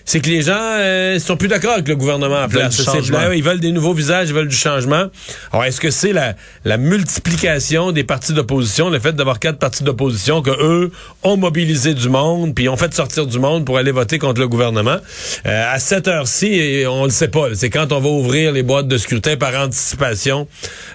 c'est 0.05 0.21
que 0.21 0.29
les 0.29 0.43
gens 0.43 0.53
euh, 0.59 1.19
sont 1.19 1.37
plus 1.37 1.49
d'accord 1.49 1.73
avec 1.73 1.89
le 1.89 1.97
gouvernement 1.97 2.37
en 2.37 2.47
Ils 2.47 2.53
veulent 2.53 2.69
place. 2.69 3.11
là, 3.11 3.35
ils 3.35 3.43
veulent 3.43 3.61
des 3.61 3.73
nouveaux 3.73 3.95
visages, 3.95 4.29
ils 4.29 4.35
veulent 4.35 4.49
du 4.49 4.57
changement. 4.57 5.07
Alors, 5.53 5.65
est-ce 5.65 5.81
que 5.81 5.91
c'est 5.91 6.13
la, 6.13 6.35
la 6.65 6.77
multiplication 6.77 7.93
des 7.93 8.05
partis 8.05 8.33
d'opposition, 8.33 8.91
le 8.91 8.99
fait 8.99 9.13
d'avoir 9.15 9.39
quatre 9.39 9.59
partis 9.59 9.83
d'opposition, 9.83 10.43
que 10.43 10.51
eux 10.51 10.93
ont 11.23 11.37
mobilisé 11.37 11.95
du 11.95 12.09
monde, 12.09 12.55
puis 12.55 12.69
ont 12.69 12.77
fait 12.77 12.93
sortir 12.93 13.27
du 13.27 13.39
monde 13.39 13.65
pour 13.65 13.79
aller 13.79 13.93
voter 13.93 14.19
contre 14.19 14.41
le 14.41 14.49
gouvernement? 14.49 14.99
Euh, 15.47 15.75
à 15.75 15.79
cette 15.79 16.07
heure-ci, 16.09 16.85
on 16.89 17.05
le 17.05 17.11
sait 17.11 17.29
pas. 17.29 17.55
C'est 17.55 17.71
quand 17.71 17.93
on 17.93 18.01
va 18.01 18.09
ouvrir 18.09 18.53
les 18.53 18.63
boîtes 18.63 18.89
de 18.89 18.99
scrutin 18.99 19.37
par 19.37 19.55
anticipation 19.55 20.47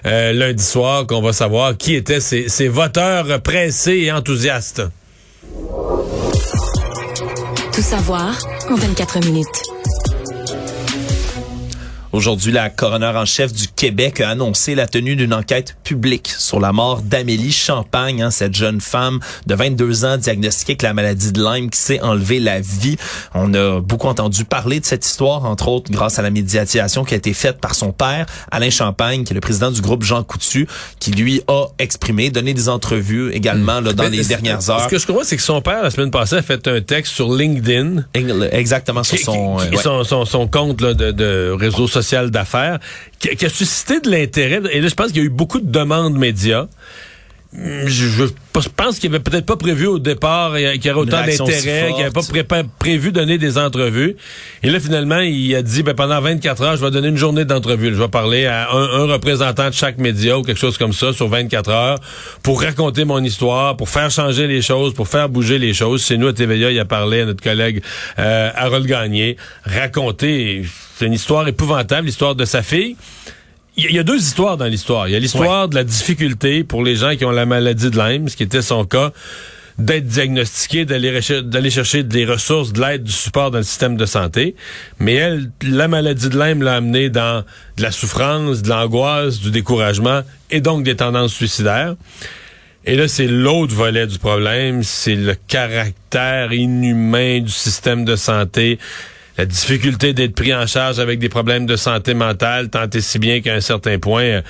euh, 0.06 0.32
lundi 0.32 0.62
soir 0.62 1.06
qu'on 1.06 1.20
va 1.22 1.32
savoir 1.32 1.76
qui 1.76 1.94
étaient 1.94 2.20
ces, 2.20 2.48
ces 2.48 2.68
voteurs 2.68 3.40
pressés 3.42 3.98
et 4.04 4.12
enthousiastes. 4.12 4.82
Savoir 7.80 8.36
en 8.68 8.74
24 8.74 9.20
minutes. 9.24 9.79
Aujourd'hui, 12.12 12.50
la 12.50 12.70
coroner 12.70 13.12
en 13.14 13.24
chef 13.24 13.52
du 13.52 13.68
Québec 13.68 14.20
a 14.20 14.30
annoncé 14.30 14.74
la 14.74 14.88
tenue 14.88 15.14
d'une 15.14 15.32
enquête 15.32 15.76
publique 15.84 16.26
sur 16.36 16.58
la 16.58 16.72
mort 16.72 17.02
d'Amélie 17.02 17.52
Champagne, 17.52 18.20
hein, 18.20 18.32
cette 18.32 18.56
jeune 18.56 18.80
femme 18.80 19.20
de 19.46 19.54
22 19.54 20.04
ans 20.04 20.16
diagnostiquée 20.16 20.72
avec 20.72 20.82
la 20.82 20.92
maladie 20.92 21.30
de 21.30 21.40
Lyme 21.40 21.70
qui 21.70 21.78
s'est 21.78 22.00
enlevé 22.00 22.40
la 22.40 22.58
vie. 22.58 22.96
On 23.32 23.54
a 23.54 23.80
beaucoup 23.80 24.08
entendu 24.08 24.44
parler 24.44 24.80
de 24.80 24.84
cette 24.86 25.06
histoire, 25.06 25.44
entre 25.44 25.68
autres 25.68 25.92
grâce 25.92 26.18
à 26.18 26.22
la 26.22 26.30
médiatisation 26.30 27.04
qui 27.04 27.14
a 27.14 27.16
été 27.16 27.32
faite 27.32 27.60
par 27.60 27.76
son 27.76 27.92
père, 27.92 28.26
Alain 28.50 28.70
Champagne, 28.70 29.22
qui 29.22 29.32
est 29.32 29.34
le 29.34 29.40
président 29.40 29.70
du 29.70 29.80
groupe 29.80 30.02
Jean 30.02 30.24
Coutu, 30.24 30.66
qui 30.98 31.12
lui 31.12 31.42
a 31.46 31.66
exprimé, 31.78 32.30
donné 32.30 32.54
des 32.54 32.68
entrevues 32.68 33.30
également 33.32 33.80
là, 33.80 33.92
dans 33.92 34.02
Mais 34.02 34.10
les 34.10 34.24
dernières 34.24 34.68
heures. 34.68 34.82
Ce 34.82 34.88
que 34.88 34.98
je 34.98 35.06
comprends, 35.06 35.22
c'est 35.22 35.36
que 35.36 35.42
son 35.42 35.62
père, 35.62 35.80
la 35.84 35.92
semaine 35.92 36.10
passée, 36.10 36.34
a 36.34 36.42
fait 36.42 36.66
un 36.66 36.80
texte 36.80 37.12
sur 37.12 37.32
LinkedIn. 37.32 38.02
Exactement 38.50 39.04
sur 39.04 39.16
son... 39.16 39.58
qui- 39.58 39.62
euh, 39.62 39.70
qui- 39.70 39.76
ouais. 39.76 39.82
son, 39.84 40.02
son, 40.02 40.24
son 40.24 40.48
compte 40.48 40.80
là, 40.80 40.92
de, 40.92 41.12
de 41.12 41.54
réseau 41.56 41.86
social 41.86 41.99
d'affaires, 42.30 42.78
qui, 43.18 43.28
qui 43.36 43.46
a 43.46 43.48
suscité 43.48 44.00
de 44.00 44.10
l'intérêt? 44.10 44.60
Et 44.72 44.80
là, 44.80 44.88
je 44.88 44.94
pense 44.94 45.08
qu'il 45.08 45.18
y 45.18 45.20
a 45.20 45.24
eu 45.24 45.30
beaucoup 45.30 45.60
de 45.60 45.70
demandes 45.70 46.16
médias. 46.16 46.66
Hum, 47.52 47.88
Je, 47.88 48.06
je 48.06 48.68
pense 48.76 49.00
qu'il 49.00 49.10
avait 49.10 49.18
peut-être 49.18 49.44
pas 49.46 49.56
prévu 49.56 49.86
au 49.88 49.98
départ 49.98 50.52
euh, 50.54 50.72
qu'il 50.74 50.86
y 50.86 50.90
aurait 50.90 51.00
autant 51.00 51.16
réaction 51.24 51.46
si 51.46 51.52
d'intérêt, 51.52 51.88
qu'il 51.88 51.98
n'avait 52.04 52.10
pas 52.12 52.20
pré- 52.22 52.64
prévu 52.78 53.10
donner 53.10 53.38
des 53.38 53.58
entrevues. 53.58 54.14
Et 54.62 54.70
là, 54.70 54.78
finalement, 54.78 55.18
il 55.18 55.52
a 55.56 55.62
dit, 55.62 55.82
ben, 55.82 55.94
pendant 55.94 56.20
24 56.20 56.62
heures, 56.62 56.76
je 56.76 56.84
vais 56.84 56.92
donner 56.92 57.08
une 57.08 57.16
journée 57.16 57.44
d'entrevue. 57.44 57.88
Je 57.92 58.00
vais 58.00 58.06
parler 58.08 58.46
à 58.46 58.70
un, 58.70 59.00
un 59.02 59.12
représentant 59.12 59.68
de 59.68 59.74
chaque 59.74 59.98
média 59.98 60.38
ou 60.38 60.42
quelque 60.42 60.60
chose 60.60 60.78
comme 60.78 60.92
ça 60.92 61.12
sur 61.12 61.26
24 61.26 61.70
heures 61.70 61.98
pour 62.44 62.60
raconter 62.62 63.04
mon 63.04 63.22
histoire, 63.24 63.76
pour 63.76 63.88
faire 63.88 64.12
changer 64.12 64.46
les 64.46 64.62
choses, 64.62 64.94
pour 64.94 65.08
faire 65.08 65.28
bouger 65.28 65.58
les 65.58 65.74
choses. 65.74 66.04
Chez 66.06 66.18
nous, 66.18 66.28
à 66.28 66.32
TVA, 66.32 66.70
il 66.70 66.78
a 66.78 66.84
parlé 66.84 67.22
à 67.22 67.24
notre 67.24 67.42
collègue 67.42 67.82
euh, 68.20 68.50
Harold 68.54 68.86
Gagné, 68.86 69.36
raconter, 69.64 70.62
c'est 71.00 71.06
une 71.06 71.14
histoire 71.14 71.48
épouvantable, 71.48 72.08
l'histoire 72.08 72.34
de 72.34 72.44
sa 72.44 72.62
fille. 72.62 72.94
Il 73.78 73.90
y, 73.90 73.98
a- 73.98 74.02
deux 74.02 74.18
histoires 74.18 74.58
dans 74.58 74.66
l'histoire. 74.66 75.08
Il 75.08 75.12
y 75.12 75.16
a 75.16 75.18
l'histoire 75.18 75.66
de 75.66 75.74
la 75.74 75.82
difficulté 75.82 76.62
pour 76.62 76.84
les 76.84 76.94
gens 76.94 77.16
qui 77.16 77.24
ont 77.24 77.30
la 77.30 77.46
maladie 77.46 77.88
de 77.88 77.96
Lyme, 77.98 78.28
ce 78.28 78.36
qui 78.36 78.42
était 78.42 78.60
son 78.60 78.84
cas, 78.84 79.10
d'être 79.78 80.04
diagnostiqué, 80.06 80.84
d'aller 80.84 81.70
chercher 81.70 82.02
des 82.02 82.26
ressources, 82.26 82.74
de 82.74 82.82
l'aide, 82.82 83.04
du 83.04 83.12
support 83.12 83.50
dans 83.50 83.56
le 83.56 83.64
système 83.64 83.96
de 83.96 84.04
santé. 84.04 84.54
Mais 84.98 85.14
elle, 85.14 85.50
la 85.62 85.88
maladie 85.88 86.28
de 86.28 86.38
Lyme 86.38 86.62
l'a 86.62 86.74
amené 86.76 87.08
dans 87.08 87.44
de 87.78 87.82
la 87.82 87.92
souffrance, 87.92 88.60
de 88.60 88.68
l'angoisse, 88.68 89.38
du 89.40 89.50
découragement 89.50 90.20
et 90.50 90.60
donc 90.60 90.82
des 90.82 90.96
tendances 90.96 91.32
suicidaires. 91.32 91.94
Et 92.84 92.94
là, 92.94 93.08
c'est 93.08 93.26
l'autre 93.26 93.74
volet 93.74 94.06
du 94.06 94.18
problème, 94.18 94.82
c'est 94.82 95.14
le 95.14 95.34
caractère 95.48 96.52
inhumain 96.52 97.40
du 97.40 97.50
système 97.52 98.04
de 98.04 98.16
santé, 98.16 98.78
la 99.40 99.46
difficulté 99.46 100.12
d'être 100.12 100.34
pris 100.34 100.54
en 100.54 100.66
charge 100.66 100.98
avec 100.98 101.18
des 101.18 101.30
problèmes 101.30 101.64
de 101.64 101.76
santé 101.76 102.12
mentale, 102.12 102.68
tant 102.68 102.88
et 102.92 103.00
si 103.00 103.18
bien 103.18 103.40
qu'à 103.40 103.54
un 103.54 103.60
certain 103.62 103.98
point, 103.98 104.22
euh, 104.22 104.42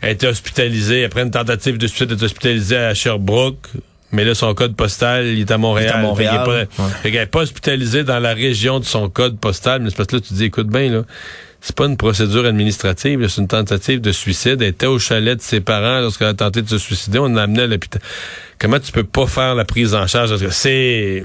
elle 0.00 0.08
a 0.10 0.12
été 0.12 0.28
hospitalisée, 0.28 1.04
après 1.04 1.22
une 1.22 1.32
tentative 1.32 1.76
de 1.76 1.86
suicide, 1.88 2.12
elle 2.12 2.18
est 2.18 2.22
hospitalisée 2.22 2.76
à 2.76 2.94
Sherbrooke, 2.94 3.66
mais 4.12 4.24
là, 4.24 4.36
son 4.36 4.54
code 4.54 4.76
postal, 4.76 5.26
il 5.26 5.40
est 5.40 5.50
à 5.50 5.58
Montréal. 5.58 5.90
Il 5.92 5.96
est 5.96 5.98
à 5.98 6.02
Montréal, 6.02 6.30
Fait 6.32 6.44
qu'il 6.44 6.52
est 6.52 6.66
pas- 6.76 6.82
ouais. 6.84 6.90
fait 7.02 7.10
qu'elle 7.10 7.20
n'est 7.20 7.26
pas 7.26 7.40
hospitalisée 7.40 8.04
dans 8.04 8.20
la 8.20 8.32
région 8.32 8.78
de 8.78 8.84
son 8.84 9.08
code 9.08 9.38
postal, 9.40 9.82
mais 9.82 9.90
c'est 9.90 9.96
parce 9.96 10.06
que 10.06 10.16
là, 10.16 10.22
tu 10.22 10.28
te 10.28 10.34
dis, 10.34 10.44
écoute 10.44 10.68
bien, 10.68 10.88
là, 10.88 11.02
c'est 11.60 11.74
pas 11.74 11.86
une 11.86 11.96
procédure 11.96 12.46
administrative, 12.46 13.26
c'est 13.26 13.40
une 13.40 13.48
tentative 13.48 14.00
de 14.00 14.12
suicide. 14.12 14.62
Elle 14.62 14.68
était 14.68 14.86
au 14.86 15.00
chalet 15.00 15.36
de 15.36 15.42
ses 15.42 15.60
parents 15.60 15.98
lorsqu'elle 16.00 16.28
a 16.28 16.34
tenté 16.34 16.62
de 16.62 16.68
se 16.68 16.78
suicider. 16.78 17.18
On 17.18 17.28
l'a 17.34 17.42
amenée 17.42 17.62
à 17.62 17.66
l'hôpital. 17.66 18.00
Comment 18.60 18.78
tu 18.78 18.92
peux 18.92 19.02
pas 19.02 19.26
faire 19.26 19.56
la 19.56 19.64
prise 19.64 19.92
en 19.96 20.06
charge? 20.06 20.30
Parce 20.30 20.42
que 20.42 20.50
c'est... 20.50 21.24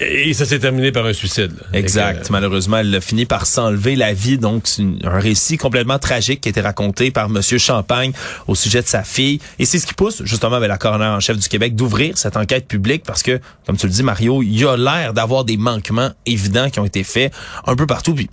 Et 0.00 0.32
ça 0.32 0.46
s'est 0.46 0.58
terminé 0.58 0.92
par 0.92 1.04
un 1.04 1.12
suicide. 1.12 1.52
là. 1.60 1.78
Exact. 1.78 2.26
Que, 2.26 2.32
Malheureusement, 2.32 2.78
elle 2.78 2.94
a 2.94 3.02
fini 3.02 3.26
par 3.26 3.44
s'enlever 3.44 3.96
la 3.96 4.14
vie. 4.14 4.38
Donc, 4.38 4.62
c'est 4.64 4.82
un 5.02 5.18
récit 5.18 5.58
complètement 5.58 5.98
tragique 5.98 6.40
qui 6.40 6.48
a 6.48 6.50
été 6.50 6.62
raconté 6.62 7.10
par 7.10 7.28
Monsieur 7.28 7.58
Champagne 7.58 8.12
au 8.46 8.54
sujet 8.54 8.80
de 8.80 8.86
sa 8.86 9.02
fille. 9.04 9.40
Et 9.58 9.66
c'est 9.66 9.78
ce 9.78 9.86
qui 9.86 9.92
pousse, 9.92 10.22
justement, 10.24 10.56
avec 10.56 10.70
la 10.70 10.78
coroner 10.78 11.04
en 11.04 11.20
chef 11.20 11.38
du 11.38 11.48
Québec, 11.48 11.76
d'ouvrir 11.76 12.16
cette 12.16 12.38
enquête 12.38 12.66
publique 12.66 13.04
parce 13.04 13.22
que, 13.22 13.38
comme 13.66 13.76
tu 13.76 13.86
le 13.86 13.92
dis, 13.92 14.02
Mario, 14.02 14.42
il 14.42 14.58
y 14.58 14.64
a 14.64 14.76
l'air 14.76 15.12
d'avoir 15.12 15.44
des 15.44 15.58
manquements 15.58 16.10
évidents 16.24 16.70
qui 16.70 16.80
ont 16.80 16.86
été 16.86 17.04
faits 17.04 17.32
un 17.66 17.76
peu 17.76 17.86
partout. 17.86 18.14
Puis, 18.14 18.30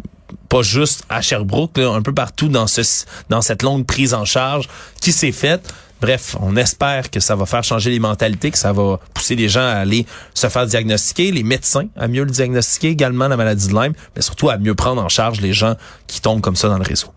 pas 0.48 0.62
juste 0.62 1.03
à 1.10 1.22
Sherbrooke, 1.22 1.77
là, 1.77 1.91
un 1.91 2.01
peu 2.01 2.13
partout 2.13 2.48
dans 2.48 2.67
ce 2.67 2.81
dans 3.29 3.41
cette 3.41 3.63
longue 3.63 3.86
prise 3.86 4.13
en 4.13 4.25
charge 4.25 4.67
qui 5.01 5.12
s'est 5.12 5.31
faite. 5.31 5.74
Bref, 6.01 6.36
on 6.41 6.55
espère 6.55 7.12
que 7.12 7.20
ça 7.20 7.36
va 7.36 7.46
faire 7.46 7.63
changer 7.63 7.91
les 7.91 8.00
mentalités, 8.00 8.50
que 8.50 8.58
ça 8.58 8.74
va 8.74 9.00
pousser 9.13 9.36
les 9.36 9.50
gens 9.50 9.62
à 9.62 9.74
aller 9.74 10.08
se 10.34 10.48
faire 10.48 10.65
diagnostiquer, 10.65 11.31
les 11.31 11.43
médecins 11.43 11.89
à 11.96 12.08
mieux 12.08 12.24
le 12.24 12.31
diagnostiquer 12.31 12.89
également 12.89 13.27
la 13.27 13.38
maladie 13.38 13.67
de 13.67 13.74
Lyme, 13.74 13.93
mais 14.15 14.24
surtout 14.24 14.50
à 14.50 14.58
mieux 14.58 14.74
prendre 14.74 15.03
en 15.03 15.10
charge 15.10 15.41
les 15.41 15.53
gens 15.53 15.75
qui 16.08 16.20
tombent 16.20 16.41
comme 16.41 16.55
ça 16.55 16.70
dans 16.70 16.79
le 16.79 16.84
réseau. 16.84 17.13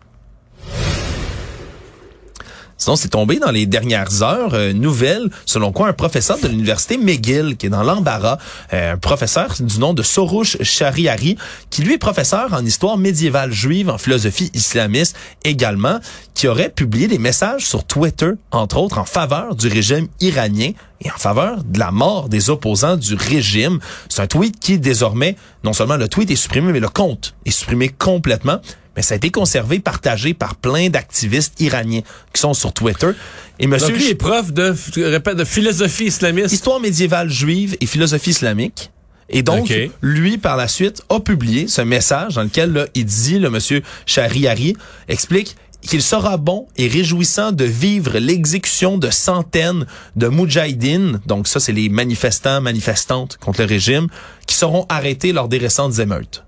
Sinon, 2.77 2.97
c'est 2.97 3.09
tombé 3.09 3.39
dans 3.39 3.51
les 3.51 3.67
dernières 3.67 4.23
heures, 4.23 4.55
euh, 4.55 4.73
nouvelle, 4.73 5.31
selon 5.47 5.73
quoi 5.73 5.89
un 5.89 5.93
professeur 5.93 6.39
de 6.39 6.49
l'université 6.49 6.99
McGill, 6.99 7.57
qui 7.57 7.67
est 7.67 7.71
dans 7.71 7.83
l'embarras, 7.83 8.39
euh, 8.73 8.95
un 8.95 8.97
professeur 8.97 9.55
du 9.61 9.79
nom 9.79 9.95
de 9.95 10.03
Sorouche 10.03 10.57
Shariari, 10.61 11.37
qui 11.71 11.83
lui 11.83 11.95
est 11.95 11.99
professeur 11.99 12.53
en 12.53 12.65
histoire 12.65 12.99
médiévale 12.99 13.53
juive, 13.53 13.91
en 13.91 13.99
philosophie 13.99 14.51
islamiste 14.55 15.17
également, 15.45 16.01
qui 16.35 16.49
aurait 16.49 16.69
publié 16.69 17.07
des 17.07 17.19
messages 17.19 17.65
sur 17.65 17.85
Twitter, 17.85 18.31
entre 18.51 18.79
autres, 18.79 18.99
en 18.99 19.05
faveur 19.05 19.55
du 19.55 19.69
régime 19.69 20.09
iranien 20.21 20.73
et 21.01 21.11
en 21.11 21.17
faveur 21.17 21.63
de 21.63 21.79
la 21.79 21.93
mort 21.93 22.29
des 22.29 22.51
opposants 22.51 22.97
du 22.97 23.15
régime. 23.15 23.79
C'est 24.09 24.23
un 24.23 24.27
tweet 24.27 24.59
qui, 24.59 24.79
désormais, 24.79 25.37
non 25.63 25.73
seulement 25.73 25.97
le 25.97 26.09
tweet 26.09 26.31
est 26.31 26.37
supprimé, 26.37 26.73
mais 26.73 26.81
le 26.81 26.89
compte 26.89 27.35
est 27.45 27.51
supprimé 27.51 27.89
complètement 27.89 28.61
mais 28.97 29.03
ça 29.03 29.15
a 29.15 29.17
été 29.17 29.31
conservé, 29.31 29.79
partagé 29.81 30.35
par 30.35 30.55
plein 30.57 30.89
d'activistes 30.89 31.61
iraniens 31.61 32.03
qui 32.33 32.41
sont 32.41 32.55
sur 32.55 32.73
Twitter. 32.73 33.11
Et 33.59 33.67
monsieur 33.67 33.89
Donc, 33.89 33.97
lui 33.99 34.09
est 34.09 34.15
prof 34.15 34.53
de, 34.53 34.75
je 34.95 35.01
répète, 35.03 35.37
de 35.37 35.45
philosophie 35.45 36.05
islamiste. 36.07 36.53
histoire 36.53 36.81
médiévale 36.81 37.31
juive 37.31 37.77
et 37.81 37.87
philosophie 37.87 38.31
islamique. 38.31 38.91
Et 39.31 39.43
donc, 39.43 39.71
Ok. 39.71 39.91
lui, 40.03 40.37
par 40.39 40.57
la 40.57 40.69
suite, 40.69 41.03
a 41.09 41.19
publié 41.19 41.67
ce 41.67 41.81
message 41.81 42.35
dans 42.35 42.43
lequel 42.43 42.73
là, 42.73 42.87
il 42.95 43.07
dit, 43.07 43.39
le 43.39 43.49
monsieur 43.51 43.83
Shahriari 44.07 44.77
explique 45.09 45.57
qu'il 45.81 46.03
sera 46.03 46.37
bon 46.37 46.67
et 46.77 46.89
réjouissant 46.89 47.53
de 47.53 47.65
vivre 47.65 48.19
l'exécution 48.19 48.97
de 48.99 49.11
centaines 49.11 49.87
de 50.17 50.29
moudjahidines, 50.29 51.21
donc 51.27 51.47
ça 51.47 51.61
c'est 51.61 51.73
les 51.73 51.89
manifestants, 51.91 52.61
manifestantes 52.63 53.37
contre 53.39 53.61
le 53.61 53.67
régime, 53.67 54.09
qui 54.47 54.55
seront 54.55 54.87
arrêtés 54.89 55.33
lors 55.33 55.49
des 55.49 55.59
récentes 55.59 55.99
émeutes. 55.99 56.45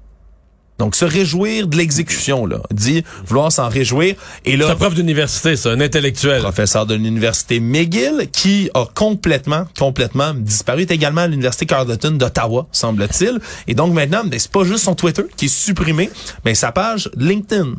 Donc 0.78 0.94
se 0.94 1.04
réjouir 1.04 1.66
de 1.66 1.76
l'exécution, 1.76 2.44
là, 2.44 2.60
dit 2.70 3.02
vouloir 3.26 3.50
s'en 3.50 3.68
réjouir. 3.68 4.14
Et 4.44 4.56
là, 4.56 4.66
C'est 4.66 4.72
un 4.72 4.76
prof 4.76 4.94
d'université, 4.94 5.56
ça, 5.56 5.70
un 5.70 5.80
intellectuel. 5.80 6.42
professeur 6.42 6.84
de 6.86 6.94
l'université 6.94 7.60
McGill, 7.60 8.28
qui 8.30 8.70
a 8.74 8.84
complètement, 8.94 9.64
complètement 9.78 10.34
disparu. 10.34 10.82
Il 10.82 10.90
est 10.90 10.94
également 10.94 11.22
à 11.22 11.26
l'université 11.28 11.66
Carleton 11.66 12.12
d'Ottawa, 12.12 12.66
semble-t-il. 12.72 13.38
Et 13.66 13.74
donc 13.74 13.94
maintenant, 13.94 14.24
ben, 14.24 14.38
c'est 14.38 14.50
pas 14.50 14.64
juste 14.64 14.84
son 14.84 14.94
Twitter 14.94 15.22
qui 15.36 15.46
est 15.46 15.48
supprimé, 15.48 16.10
mais 16.44 16.54
sa 16.54 16.72
page 16.72 17.10
LinkedIn 17.16 17.74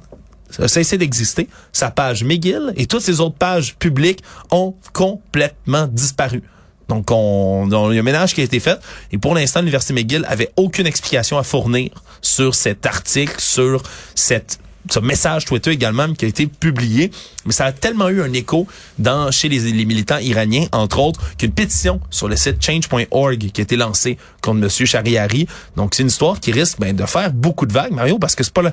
a 0.60 0.68
cessé 0.68 0.98
d'exister. 0.98 1.48
Sa 1.72 1.92
page 1.92 2.24
McGill 2.24 2.74
et 2.78 2.88
toutes 2.88 3.02
ses 3.02 3.20
autres 3.20 3.36
pages 3.36 3.76
publiques 3.76 4.24
ont 4.50 4.74
complètement 4.94 5.88
disparu. 5.88 6.42
Donc, 6.90 7.12
on, 7.12 7.70
on- 7.72 7.92
il 7.92 7.96
y 7.96 7.98
a 7.98 8.02
un 8.02 8.04
ménage 8.04 8.34
qui 8.34 8.42
a 8.42 8.44
été 8.44 8.60
fait. 8.60 8.80
Et 9.12 9.18
pour 9.18 9.36
l'instant, 9.36 9.60
l'Université 9.60 9.94
McGill 9.94 10.26
avait 10.30 10.52
aucune 10.56 10.88
explication 10.88 11.38
à 11.38 11.44
fournir 11.44 11.90
sur 12.22 12.56
cet 12.56 12.86
article, 12.86 13.36
sur 13.40 13.84
cette 14.16 14.60
ce 14.90 15.00
message 15.00 15.44
Twitter 15.44 15.72
également 15.72 16.14
qui 16.14 16.24
a 16.24 16.30
été 16.30 16.48
publié, 16.48 17.12
mais 17.46 17.52
ça 17.52 17.66
a 17.66 17.74
tellement 17.74 18.08
eu 18.08 18.22
un 18.22 18.32
écho 18.32 18.68
dans 18.98 19.32
chez 19.32 19.50
les, 19.50 19.60
les 19.60 19.84
militants 19.84 20.20
iraniens, 20.20 20.68
entre 20.72 21.00
autres, 21.00 21.20
qu'une 21.38 21.52
pétition 21.52 22.00
sur 22.10 22.30
le 22.30 22.38
site 22.38 22.64
change.org 22.66 23.38
qui 23.52 23.60
a 23.60 23.64
été 23.64 23.76
lancée 23.76 24.18
contre 24.42 24.60
Monsieur 24.62 24.86
Shariari. 24.86 25.46
Donc 25.76 25.94
c'est 25.94 26.04
une 26.04 26.08
histoire 26.08 26.40
qui 26.40 26.54
risque 26.54 26.80
ben, 26.80 26.96
de 26.96 27.06
faire 27.06 27.34
beaucoup 27.34 27.66
de 27.66 27.74
vagues, 27.74 27.92
Mario, 27.92 28.18
parce 28.18 28.34
que 28.34 28.46
c'est 28.46 28.54
pas 28.54 28.62
le, 28.62 28.72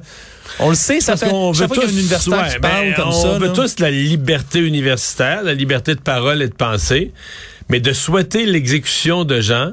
on 0.60 0.68
le 0.68 0.76
sait, 0.76 1.00
ça 1.00 1.14
Parce 1.14 1.22
fait 1.24 1.30
qu'on 1.30 1.52
chaque 1.52 1.70
veut 1.70 1.74
tous, 1.80 1.84
un 1.86 1.88
universitaire 1.88 2.42
ouais, 2.44 2.52
qui 2.54 2.58
parle 2.60 2.94
comme 2.94 3.08
on 3.08 3.22
ça. 3.22 3.38
veut 3.40 3.52
tous 3.52 3.80
la 3.80 3.90
liberté 3.90 4.60
universitaire, 4.60 5.42
la 5.42 5.54
liberté 5.54 5.96
de 5.96 6.00
parole 6.00 6.42
et 6.42 6.48
de 6.48 6.54
pensée, 6.54 7.12
mais 7.68 7.80
de 7.80 7.92
souhaiter 7.92 8.46
l'exécution 8.46 9.24
de 9.24 9.40
gens 9.40 9.72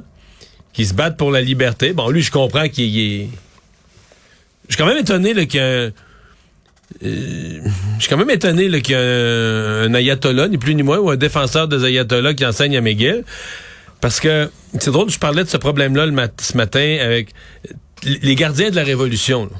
qui 0.73 0.85
se 0.85 0.93
battent 0.93 1.17
pour 1.17 1.31
la 1.31 1.41
liberté. 1.41 1.93
Bon, 1.93 2.09
lui, 2.09 2.21
je 2.21 2.31
comprends 2.31 2.67
qu'il 2.69 2.97
est... 2.99 3.27
Je 4.69 4.75
suis 4.75 4.77
quand 4.77 4.87
même 4.87 4.97
étonné 4.97 5.33
là, 5.33 5.45
qu'il 5.45 5.59
y 5.59 5.63
a 5.63 5.67
un- 5.85 5.91
euh, 7.03 7.59
je 7.97 7.99
suis 8.01 8.09
quand 8.09 8.17
même 8.17 8.29
étonné 8.29 8.69
qu'il 8.81 8.93
y 8.93 8.95
a 8.95 8.99
un, 9.01 9.83
un 9.83 9.93
ayatollah, 9.93 10.47
ni 10.47 10.57
plus 10.57 10.75
ni 10.75 10.83
moins, 10.83 10.99
ou 10.99 11.09
un 11.09 11.15
défenseur 11.17 11.67
des 11.67 11.83
ayatollahs 11.85 12.33
qui 12.33 12.45
enseigne 12.45 12.77
à 12.77 12.81
McGill. 12.81 13.23
Parce 14.01 14.19
que 14.19 14.49
c'est 14.79 14.91
drôle, 14.91 15.09
je 15.09 15.19
parlais 15.19 15.43
de 15.43 15.49
ce 15.49 15.57
problème-là 15.57 16.07
mat- 16.07 16.39
ce 16.41 16.55
matin 16.57 16.97
avec 17.01 17.29
les 18.03 18.35
gardiens 18.35 18.69
de 18.71 18.75
la 18.75 18.83
Révolution. 18.83 19.45
là. 19.45 19.51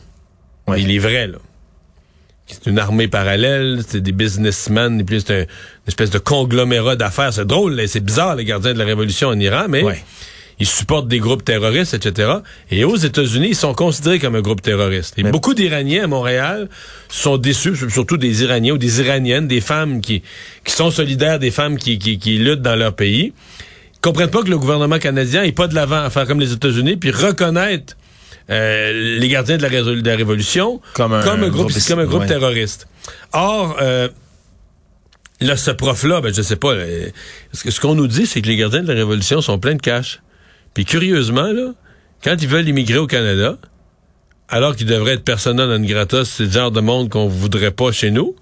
Ouais. 0.73 0.81
Il 0.81 0.91
est 0.91 0.99
vrai, 0.99 1.27
là. 1.27 1.37
C'est 2.51 2.69
une 2.69 2.79
armée 2.79 3.07
parallèle, 3.07 3.79
c'est 3.87 4.01
des 4.01 4.11
businessmen, 4.11 4.99
et 4.99 5.03
puis 5.03 5.21
c'est 5.25 5.33
un- 5.33 5.41
une 5.41 5.47
espèce 5.87 6.09
de 6.09 6.19
conglomérat 6.19 6.95
d'affaires. 6.95 7.33
C'est 7.33 7.45
drôle, 7.45 7.75
là, 7.75 7.87
c'est 7.87 7.99
bizarre, 8.03 8.35
les 8.35 8.45
gardiens 8.45 8.73
de 8.73 8.79
la 8.79 8.85
Révolution 8.85 9.29
en 9.29 9.39
Iran, 9.39 9.65
mais 9.69 9.83
Ouais. 9.83 10.03
ils 10.59 10.67
supportent 10.67 11.07
des 11.07 11.19
groupes 11.19 11.43
terroristes, 11.45 11.93
etc. 11.93 12.29
Et 12.69 12.83
aux 12.83 12.95
États-Unis, 12.97 13.47
ils 13.51 13.55
sont 13.55 13.73
considérés 13.73 14.19
comme 14.19 14.35
un 14.35 14.41
groupe 14.41 14.61
terroriste. 14.61 15.15
Et 15.17 15.23
beaucoup 15.23 15.53
d'Iraniens 15.53 16.03
à 16.03 16.07
Montréal 16.07 16.69
sont 17.09 17.37
déçus, 17.37 17.73
surtout 17.89 18.17
des 18.17 18.43
Iraniens 18.43 18.73
ou 18.73 18.77
des 18.77 18.99
Iraniennes, 19.01 19.47
des 19.47 19.61
femmes 19.61 20.01
qui, 20.01 20.21
qui 20.63 20.73
sont 20.73 20.91
solidaires 20.91 21.39
des 21.39 21.51
femmes 21.51 21.77
qui, 21.77 21.97
qui, 21.97 22.19
qui 22.19 22.37
luttent 22.37 22.61
dans 22.61 22.75
leur 22.75 22.93
pays. 22.95 23.33
Ils 23.95 23.99
comprennent 24.01 24.29
pas 24.29 24.43
que 24.43 24.49
le 24.49 24.57
gouvernement 24.59 24.99
canadien 24.99 25.43
n'est 25.43 25.51
pas 25.51 25.67
de 25.67 25.75
l'avant 25.75 26.03
à 26.03 26.09
faire 26.09 26.27
comme 26.27 26.39
les 26.39 26.51
États-Unis, 26.53 26.97
puis 26.97 27.11
reconnaître 27.11 27.95
euh, 28.51 29.17
les 29.19 29.27
gardiens 29.29 29.57
de 29.57 29.61
la, 29.63 29.69
de 29.69 30.05
la 30.09 30.15
révolution 30.15 30.81
Comme 30.93 31.13
un- 31.13 31.23
comme 31.23 31.43
un 31.43 31.49
groupe, 31.49 31.69
groupe- 31.71 31.87
comme 31.87 31.99
un 31.99 32.05
groupe 32.05 32.21
ouais. 32.21 32.27
terroriste. 32.27 32.87
Or, 33.33 33.77
euh, 33.81 34.09
là, 35.39 35.55
ce 35.57 35.71
prof-là, 35.71 36.21
ben, 36.21 36.33
je 36.33 36.41
sais 36.41 36.55
pas, 36.57 36.73
euh, 36.73 37.07
ce 37.53 37.79
qu'on 37.79 37.95
nous 37.95 38.07
dit, 38.07 38.25
c'est 38.25 38.41
que 38.41 38.47
les 38.47 38.57
gardiens 38.57 38.83
de 38.83 38.87
la 38.89 38.93
révolution 38.95 39.41
sont 39.41 39.57
pleins 39.59 39.75
de 39.75 39.81
cash. 39.81 40.21
Puis 40.73 40.85
curieusement, 40.85 41.51
là, 41.51 41.73
quand 42.23 42.35
ils 42.41 42.47
veulent 42.47 42.67
immigrer 42.67 42.97
au 42.99 43.07
Canada, 43.07 43.57
alors 44.49 44.75
qu'ils 44.75 44.85
devraient 44.87 45.13
être 45.13 45.23
persona 45.23 45.65
non 45.65 45.79
grata, 45.85 46.25
c'est 46.25 46.43
le 46.43 46.51
genre 46.51 46.71
de 46.71 46.81
monde 46.81 47.09
qu'on 47.09 47.27
voudrait 47.27 47.71
pas 47.71 47.91
chez 47.91 48.11
nous. 48.11 48.35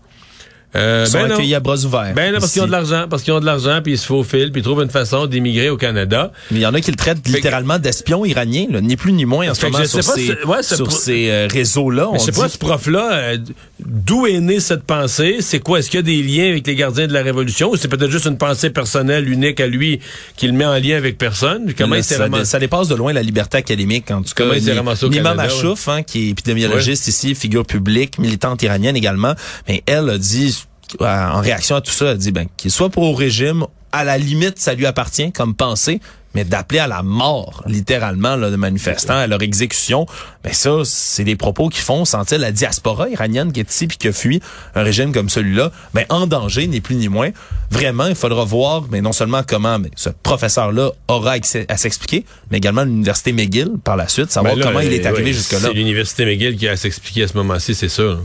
Euh, 0.76 1.06
Ils 1.08 1.12
sont 1.12 1.18
ben 1.20 1.28
non. 1.30 1.34
accueillis 1.36 1.56
à 1.56 1.60
bras 1.60 1.78
ouverts. 1.84 2.14
Ben 2.16 2.32
non, 2.32 2.40
parce 2.40 2.52
qu'ils 2.54 2.62
ont 2.62 2.68
de 2.68 2.72
l'argent, 2.72 3.06
parce 3.10 3.24
qu'ils 3.24 3.34
ont 3.34 3.40
de 3.40 3.46
l'argent, 3.46 3.80
puis 3.84 3.94
ils 3.94 3.98
se 3.98 4.06
faufilent, 4.06 4.52
puis 4.52 4.62
ils 4.62 4.64
trouvent 4.64 4.84
une 4.84 4.90
façon 4.92 5.26
d'immigrer 5.26 5.70
au 5.72 5.78
Canada. 5.78 6.32
Mais 6.52 6.60
il 6.60 6.62
y 6.62 6.66
en 6.68 6.74
a 6.76 6.82
qui 6.82 6.92
le 6.92 6.98
traitent 6.98 7.24
que- 7.24 7.30
littéralement 7.32 7.80
d'espion 7.80 8.24
iranien, 8.24 8.68
là, 8.70 8.80
ni 8.80 8.96
plus 8.96 9.12
ni 9.12 9.26
moins 9.26 9.50
en 9.50 9.54
ce 9.56 9.62
Fait 9.62 9.72
moment 9.72 9.86
sur 9.86 9.98
pas 9.98 10.04
ces, 10.14 10.22
si- 10.22 10.32
ouais, 10.32 10.78
pour- 10.78 10.92
ces 10.92 11.30
euh, 11.32 11.48
réseaux-là. 11.52 12.10
Je 12.14 12.20
sais 12.20 12.32
dit- 12.32 12.40
pas, 12.40 12.50
ce 12.50 12.58
prof-là, 12.60 13.10
euh, 13.14 13.38
d'où 13.80 14.28
est 14.28 14.40
née 14.40 14.60
cette 14.60 14.84
pensée? 14.84 15.38
C'est 15.42 15.60
quoi? 15.60 15.80
Est-ce 15.80 15.90
qu'il 15.90 15.98
y 15.98 16.04
a 16.04 16.04
des 16.04 16.22
liens 16.22 16.50
avec 16.50 16.68
les 16.68 16.76
gardiens 16.76 17.08
de 17.08 17.14
la 17.14 17.24
Révolution? 17.24 17.72
Ou 17.72 17.76
c'est 17.76 17.88
peut-être 17.88 18.12
juste 18.12 18.26
une 18.28 18.38
pensée 18.38 18.70
personnelle, 18.70 19.28
unique 19.28 19.60
à 19.60 19.66
lui, 19.68 20.00
qu'il 20.38 20.54
met 20.54 20.66
en 20.66 20.76
lien 20.78 20.98
avec 20.98 21.18
personne? 21.18 21.74
Comment 21.76 21.96
Là, 21.96 22.02
il 22.02 22.04
ça, 22.04 22.18
ramassé? 22.20 22.46
ça 22.46 22.60
dépasse 22.60 22.88
de 22.88 22.96
loin 22.96 23.12
la 23.12 23.24
liberté 23.24 23.58
académique, 23.58 24.12
en 24.12 24.18
tout 24.22 24.34
cas. 24.36 24.44
Comment 24.44 24.54
il 24.54 24.62
s'est 24.62 24.74
ramassé 24.74 25.06
au 25.06 25.10
Canada, 25.10 25.34
Machouf, 25.34 25.88
hein, 25.88 26.04
qui 26.04 26.28
est 26.28 26.30
épidémiologiste 26.30 27.08
ici, 27.08 27.34
figure 27.34 27.66
publique, 27.66 28.20
militante 28.20 28.62
iranienne 28.62 28.96
également, 28.96 29.34
mais 29.68 29.82
elle 29.88 30.10
a 30.10 30.18
dit, 30.20 30.58
en 31.00 31.40
réaction 31.42 31.76
à 31.76 31.82
tout 31.82 31.92
ça, 31.92 32.10
a 32.12 32.16
dit, 32.16 32.32
ben, 32.32 32.48
qu'il 32.58 32.72
soit 32.72 32.90
pour 32.90 33.04
au 33.04 33.14
régime, 33.14 33.66
à 33.92 34.04
la 34.04 34.18
limite, 34.18 34.60
ça 34.60 34.74
lui 34.74 34.86
appartient 34.86 35.32
comme 35.32 35.56
pensée, 35.56 36.00
mais 36.36 36.44
d'appeler 36.44 36.80
à 36.80 36.88
la 36.88 37.02
mort, 37.02 37.64
littéralement, 37.66 38.36
là, 38.36 38.52
de 38.52 38.56
manifestants, 38.56 39.18
à 39.18 39.26
leur 39.26 39.42
exécution, 39.42 40.06
ben 40.44 40.54
ça, 40.54 40.82
c'est 40.84 41.24
des 41.24 41.36
propos 41.36 41.70
qui 41.70 41.82
font 41.82 42.06
sentir 42.06 42.38
la 42.38 42.52
diaspora 42.52 43.10
iranienne 43.10 43.52
qui 43.52 43.62
est 43.62 43.72
ici 43.72 43.88
puis 43.88 43.98
qui 43.98 44.08
a 44.08 44.14
fui 44.14 44.40
un 44.76 44.84
régime 44.84 45.12
comme 45.12 45.30
celui-là, 45.30 45.72
ben, 45.94 46.06
en 46.10 46.28
danger, 46.28 46.68
ni 46.68 46.82
plus 46.82 46.96
ni 46.96 47.08
moins. 47.08 47.30
Vraiment, 47.72 48.08
il 48.08 48.16
faudra 48.16 48.44
voir, 48.44 48.84
mais 48.92 49.02
non 49.02 49.12
seulement 49.12 49.42
comment 49.46 49.80
mais 49.80 49.90
ce 49.96 50.10
professeur-là 50.10 50.92
aura 51.08 51.36
à 51.68 51.78
s'expliquer, 51.78 52.26
mais 52.52 52.58
également 52.58 52.84
l'université 52.84 53.34
McGill 53.34 53.72
par 53.84 53.98
la 53.98 54.08
suite, 54.08 54.32
savoir 54.32 54.54
Ben 54.54 54.60
là, 54.60 54.68
comment 54.68 54.80
il 54.82 54.94
est 54.94 55.06
euh, 55.06 55.10
arrivé 55.10 55.30
ouais, 55.30 55.34
jusque-là. 55.34 55.60
C'est 55.62 55.74
l'Université 55.74 56.26
McGill 56.26 56.56
qui 56.58 56.68
a 56.68 56.72
à 56.72 56.78
s'expliquer 56.78 57.24
à 57.24 57.28
ce 57.28 57.34
moment-ci, 57.38 57.74
c'est 57.74 57.90
sûr. 57.90 58.20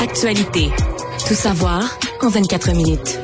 Actualité. 0.00 0.70
Tout 1.26 1.34
savoir 1.34 1.98
en 2.22 2.28
24 2.28 2.72
minutes. 2.72 3.18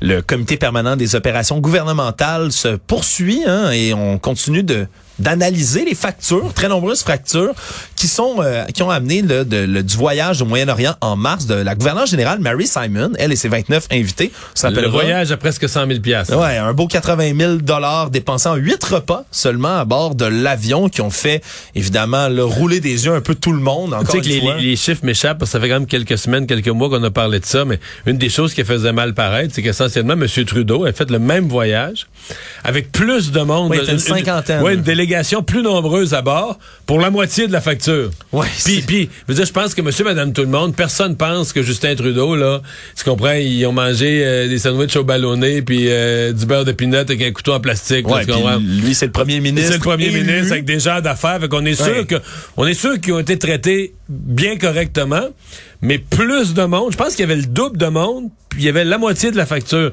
Le 0.00 0.20
comité 0.20 0.56
permanent 0.56 0.94
des 0.94 1.16
opérations 1.16 1.58
gouvernementales 1.58 2.52
se 2.52 2.76
poursuit 2.76 3.42
hein, 3.44 3.72
et 3.72 3.94
on 3.94 4.18
continue 4.18 4.62
de 4.62 4.86
d'analyser 5.18 5.84
les 5.84 5.94
factures, 5.94 6.52
très 6.54 6.68
nombreuses 6.68 7.02
factures 7.02 7.54
qui 8.02 8.08
sont 8.08 8.38
euh, 8.40 8.64
qui 8.64 8.82
ont 8.82 8.90
amené 8.90 9.22
le, 9.22 9.44
de- 9.44 9.58
le- 9.58 9.82
du 9.84 9.96
voyage 9.96 10.42
au 10.42 10.44
Moyen-Orient 10.44 10.96
en 11.00 11.14
mars 11.14 11.46
de 11.46 11.54
la 11.54 11.76
gouverneure 11.76 12.06
générale 12.06 12.40
Mary 12.40 12.66
Simon, 12.66 13.12
elle 13.16 13.30
et 13.30 13.36
ses 13.36 13.46
29 13.48 13.86
invités. 13.92 14.32
Ça 14.54 14.70
Le 14.70 14.88
voyage 14.88 15.30
à 15.30 15.36
presque 15.36 15.68
100 15.68 15.86
000 15.86 16.00
piastres. 16.00 16.36
Ouais, 16.36 16.56
un 16.56 16.72
beau 16.72 16.88
80 16.88 17.32
000 17.38 17.54
dollars 17.58 18.10
dépensés 18.10 18.48
en 18.48 18.56
huit 18.56 18.82
repas 18.82 19.24
seulement 19.30 19.78
à 19.78 19.84
bord 19.84 20.16
de 20.16 20.24
l'avion 20.24 20.88
qui 20.88 21.00
ont 21.00 21.10
fait 21.10 21.44
évidemment 21.76 22.28
le 22.28 22.42
rouler 22.44 22.80
des 22.80 23.04
yeux 23.06 23.14
un 23.14 23.20
peu 23.20 23.36
tout 23.36 23.52
le 23.52 23.60
monde. 23.60 23.94
Tu 24.00 24.10
sais 24.10 24.20
que 24.20 24.26
une 24.26 24.32
les, 24.32 24.40
fois. 24.40 24.56
les- 24.56 24.62
les 24.70 24.76
chiffres 24.76 25.04
m'échappent 25.04 25.38
parce 25.38 25.52
que 25.52 25.58
ça 25.58 25.60
fait 25.60 25.68
quand 25.68 25.78
même 25.78 25.86
quelques 25.86 26.18
semaines, 26.18 26.48
quelques 26.48 26.66
mois 26.70 26.88
qu'on 26.88 27.04
a 27.04 27.10
parlé 27.12 27.38
de 27.38 27.46
ça, 27.46 27.64
mais 27.64 27.78
une 28.06 28.18
des 28.18 28.30
choses 28.30 28.52
qui 28.52 28.64
faisait 28.64 28.92
mal 28.92 29.14
paraître, 29.14 29.54
c'est 29.54 29.62
qu'essentiellement, 29.62 30.14
M. 30.14 30.26
Trudeau 30.44 30.86
a 30.86 30.92
fait 30.92 31.08
le 31.08 31.20
même 31.20 31.46
voyage 31.46 32.08
avec 32.64 32.90
plus 32.90 33.30
de 33.30 33.42
monde. 33.42 33.72
Fait 33.72 33.92
une 33.92 33.98
cinquantaine. 34.00 34.60
ouais, 34.62 34.74
une 34.74 34.82
délégation 34.82 35.44
plus 35.44 35.62
nombreuse 35.62 36.14
à 36.14 36.22
bord 36.22 36.58
pour 36.86 36.98
la 37.00 37.10
moitié 37.10 37.46
de 37.46 37.52
la 37.52 37.60
facture. 37.60 37.91
Ouais, 38.32 38.46
Puis, 38.86 39.08
je 39.12 39.32
veux 39.32 39.34
dire, 39.34 39.44
je 39.46 39.52
pense 39.52 39.74
que 39.74 39.82
monsieur, 39.82 40.04
madame, 40.04 40.32
tout 40.32 40.42
le 40.42 40.48
monde, 40.48 40.74
personne 40.74 41.16
pense 41.16 41.52
que 41.52 41.62
Justin 41.62 41.94
Trudeau, 41.94 42.34
là, 42.36 42.60
tu 42.96 43.04
comprends, 43.04 43.32
ils 43.32 43.64
ont 43.66 43.72
mangé 43.72 44.22
euh, 44.24 44.48
des 44.48 44.58
sandwichs 44.58 44.96
au 44.96 45.04
ballonné 45.04 45.62
puis 45.62 45.86
euh, 45.88 46.32
du 46.32 46.46
beurre 46.46 46.64
de 46.64 46.72
pinot 46.72 46.98
avec 46.98 47.22
un 47.22 47.30
couteau 47.32 47.52
en 47.52 47.60
plastique. 47.60 48.06
là, 48.08 48.14
Ouais, 48.16 48.24
tu 48.24 48.32
lui 48.82 48.94
c'est 48.94 49.06
le 49.06 49.12
premier 49.12 49.40
ministre. 49.40 49.70
C'est 49.70 49.78
le 49.78 49.82
premier 49.82 50.06
élu. 50.06 50.22
ministre 50.24 50.52
avec 50.52 50.64
des 50.64 50.78
gens 50.80 51.00
d'affaires. 51.00 51.40
Fait 51.40 51.48
qu'on 51.48 51.64
est 51.64 51.74
sûr 51.74 51.86
Ouais. 51.86 52.04
que, 52.06 52.16
on 52.56 52.66
est 52.66 52.74
sûr 52.74 53.00
qu'ils 53.00 53.12
ont 53.12 53.18
été 53.20 53.38
traités 53.38 53.94
bien 54.08 54.56
correctement, 54.58 55.28
mais 55.80 55.98
plus 55.98 56.54
de 56.54 56.62
monde. 56.64 56.92
Je 56.92 56.96
pense 56.96 57.14
qu'il 57.14 57.20
y 57.20 57.30
avait 57.30 57.40
le 57.40 57.46
double 57.46 57.76
de 57.78 57.86
monde, 57.86 58.28
puis 58.48 58.60
il 58.60 58.64
y 58.64 58.68
avait 58.68 58.84
la 58.84 58.98
moitié 58.98 59.30
de 59.30 59.36
la 59.36 59.46
facture. 59.46 59.92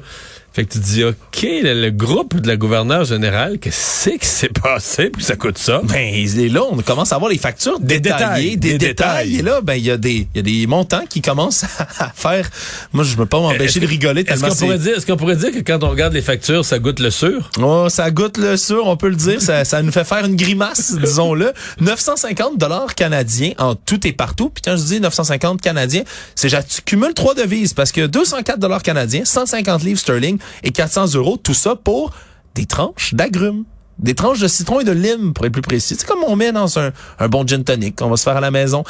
Fait 0.52 0.64
que 0.64 0.72
tu 0.72 0.80
te 0.80 0.84
dis, 0.84 1.04
OK, 1.04 1.14
le, 1.42 1.80
le 1.80 1.90
groupe 1.90 2.36
de 2.40 2.48
la 2.48 2.56
gouverneure 2.56 3.04
générale, 3.04 3.58
qu'est-ce 3.60 4.10
qui 4.10 4.26
s'est 4.26 4.48
passé? 4.48 5.12
Que 5.16 5.22
ça 5.22 5.36
coûte 5.36 5.58
ça? 5.58 5.80
Ben, 5.84 6.12
et 6.12 6.48
là, 6.48 6.62
on 6.68 6.76
commence 6.78 7.12
à 7.12 7.18
voir 7.18 7.30
les 7.30 7.38
factures 7.38 7.78
Des 7.78 8.00
détaillées, 8.00 8.56
détails, 8.56 8.56
des, 8.56 8.72
des 8.72 8.78
détails. 8.78 9.28
détails. 9.28 9.36
Et 9.38 9.42
là, 9.42 9.60
ben, 9.60 9.74
il 9.74 9.84
y 9.84 9.90
a 9.92 9.96
des, 9.96 10.26
il 10.34 10.36
y 10.36 10.38
a 10.40 10.42
des 10.42 10.66
montants 10.66 11.04
qui 11.08 11.22
commencent 11.22 11.64
à 12.00 12.10
faire. 12.12 12.50
Moi, 12.92 13.04
je 13.04 13.12
ne 13.12 13.16
peux 13.16 13.26
pas 13.26 13.38
m'empêcher 13.38 13.64
Est-ce 13.64 13.78
de 13.78 13.86
rigoler 13.86 14.22
Est-ce 14.22 14.28
tellement 14.30 14.48
qu'on 14.48 14.54
c'est. 14.54 14.64
pourrait 14.64 14.78
dire, 14.78 14.96
est-ce 14.96 15.06
qu'on 15.06 15.16
pourrait 15.16 15.36
dire 15.36 15.52
que 15.52 15.60
quand 15.60 15.84
on 15.84 15.88
regarde 15.90 16.14
les 16.14 16.22
factures, 16.22 16.64
ça 16.64 16.80
goûte 16.80 16.98
le 16.98 17.10
sûr? 17.10 17.48
Oh, 17.62 17.86
ça 17.88 18.10
goûte 18.10 18.36
le 18.36 18.56
sûr, 18.56 18.86
on 18.88 18.96
peut 18.96 19.08
le 19.08 19.16
dire. 19.16 19.40
Ça, 19.40 19.64
ça 19.64 19.82
nous 19.82 19.92
fait 19.92 20.04
faire 20.04 20.24
une 20.26 20.34
grimace, 20.36 20.94
disons-le. 21.00 21.52
950 21.80 22.58
dollars 22.58 22.96
canadiens 22.96 23.52
en 23.58 23.76
tout 23.76 24.04
et 24.04 24.12
partout. 24.12 24.50
Puis 24.50 24.62
quand 24.64 24.76
je 24.76 24.82
dis 24.82 25.00
950 25.00 25.60
canadiens, 25.60 26.02
c'est 26.34 26.48
j'accumule 26.48 27.14
trois 27.14 27.34
devises 27.34 27.72
parce 27.72 27.92
que 27.92 28.06
204 28.06 28.58
dollars 28.58 28.82
canadiens, 28.82 29.24
150 29.24 29.84
livres 29.84 30.00
sterling 30.00 30.38
et 30.62 30.70
400 30.70 31.14
euros, 31.14 31.36
tout 31.36 31.54
ça 31.54 31.76
pour 31.76 32.12
des 32.54 32.66
tranches 32.66 33.14
d'agrumes. 33.14 33.64
Des 33.98 34.14
tranches 34.14 34.40
de 34.40 34.48
citron 34.48 34.80
et 34.80 34.84
de 34.84 34.92
lime, 34.92 35.34
pour 35.34 35.44
être 35.44 35.52
plus 35.52 35.60
précis. 35.60 35.94
C'est 35.98 36.06
comme 36.06 36.24
on 36.26 36.34
met 36.34 36.52
dans 36.52 36.78
un, 36.78 36.90
un 37.18 37.28
bon 37.28 37.46
gin 37.46 37.62
tonic 37.62 37.96
qu'on 37.96 38.08
va 38.08 38.16
se 38.16 38.22
faire 38.22 38.36
à 38.36 38.40
la 38.40 38.50
maison. 38.50 38.82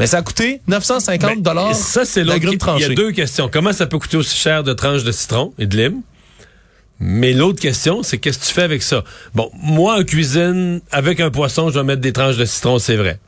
Mais 0.00 0.08
ça 0.08 0.18
a 0.18 0.22
coûté 0.22 0.60
950 0.66 1.40
dollars 1.40 1.72
ça, 1.76 2.04
c'est 2.04 2.24
l'autre. 2.24 2.74
Il 2.76 2.82
y 2.82 2.84
a 2.84 2.88
deux 2.88 3.12
questions. 3.12 3.48
Comment 3.48 3.72
ça 3.72 3.86
peut 3.86 3.98
coûter 3.98 4.16
aussi 4.16 4.36
cher 4.36 4.64
de 4.64 4.72
tranches 4.72 5.04
de 5.04 5.12
citron 5.12 5.54
et 5.58 5.66
de 5.66 5.76
lime? 5.76 6.02
Mais 6.98 7.32
l'autre 7.32 7.60
question, 7.60 8.02
c'est 8.02 8.18
qu'est-ce 8.18 8.38
que 8.38 8.44
tu 8.46 8.52
fais 8.52 8.62
avec 8.62 8.82
ça? 8.82 9.04
Bon, 9.34 9.50
moi, 9.54 10.00
en 10.00 10.02
cuisine, 10.02 10.80
avec 10.90 11.20
un 11.20 11.30
poisson, 11.30 11.68
je 11.70 11.78
vais 11.78 11.84
mettre 11.84 12.00
des 12.00 12.12
tranches 12.12 12.36
de 12.36 12.44
citron, 12.44 12.78
c'est 12.78 12.96
vrai. 12.96 13.20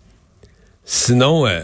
Sinon, 0.85 1.47
euh, 1.47 1.61